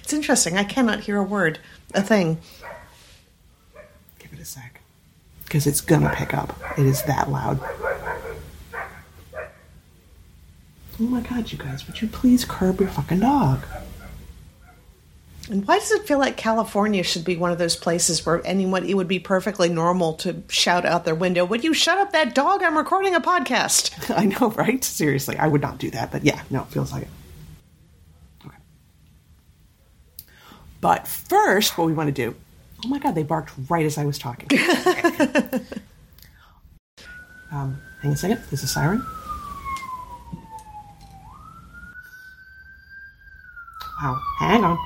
It's 0.04 0.12
interesting. 0.12 0.58
I 0.58 0.64
cannot 0.66 1.02
hear 1.02 1.18
a 1.18 1.24
word, 1.24 1.60
a 1.94 2.02
thing. 2.02 2.40
Give 4.20 4.34
it 4.34 4.40
a 4.40 4.46
sec. 4.46 4.82
Because 5.46 5.66
it's 5.66 5.82
gonna 5.82 6.14
pick 6.14 6.34
up. 6.34 6.60
It 6.78 6.86
is 6.86 7.04
that 7.04 7.30
loud. 7.32 7.60
Oh 11.00 11.04
my 11.04 11.22
god, 11.22 11.52
you 11.52 11.58
guys, 11.58 11.88
would 11.88 12.02
you 12.02 12.08
please 12.08 12.44
curb 12.44 12.80
your 12.82 12.90
fucking 12.90 13.22
dog? 13.22 13.64
And 15.50 15.68
why 15.68 15.80
does 15.80 15.92
it 15.92 16.06
feel 16.06 16.20
like 16.20 16.38
California 16.38 17.02
should 17.02 17.26
be 17.26 17.36
one 17.36 17.52
of 17.52 17.58
those 17.58 17.76
places 17.76 18.24
where 18.24 18.46
anyone 18.46 18.86
it 18.86 18.94
would 18.94 19.08
be 19.08 19.18
perfectly 19.18 19.68
normal 19.68 20.14
to 20.16 20.44
shout 20.48 20.86
out 20.86 21.06
their 21.06 21.16
window, 21.16 21.44
"Would 21.44 21.64
you 21.64 21.74
shut 21.74 21.98
up 21.98 22.12
that 22.12 22.36
dog? 22.36 22.62
I'm 22.62 22.78
recording 22.78 23.16
a 23.16 23.20
podcast." 23.20 24.16
I 24.18 24.26
know, 24.26 24.52
right? 24.52 24.84
Seriously, 24.84 25.38
I 25.38 25.48
would 25.48 25.62
not 25.62 25.80
do 25.80 25.90
that, 25.92 26.12
but 26.12 26.24
yeah, 26.24 26.42
no, 26.52 26.62
it 26.62 26.68
feels 26.68 26.92
like 26.92 27.04
it. 27.04 27.10
Okay. 28.46 28.58
But 30.82 31.08
first, 31.08 31.78
what 31.78 31.88
we 31.88 31.94
want 31.94 32.08
to 32.08 32.14
do. 32.14 32.36
Oh 32.86 32.88
my 32.88 33.00
god, 33.00 33.16
they 33.16 33.24
barked 33.24 33.52
right 33.70 33.86
as 33.86 33.98
I 33.98 34.06
was 34.06 34.20
talking. 34.20 34.50
Um, 37.52 37.82
hang 38.04 38.12
a 38.12 38.16
second. 38.16 38.40
There's 38.50 38.62
a 38.62 38.68
siren. 38.68 39.04
Wow, 44.02 44.22
hang 44.38 44.64
on. 44.64 44.78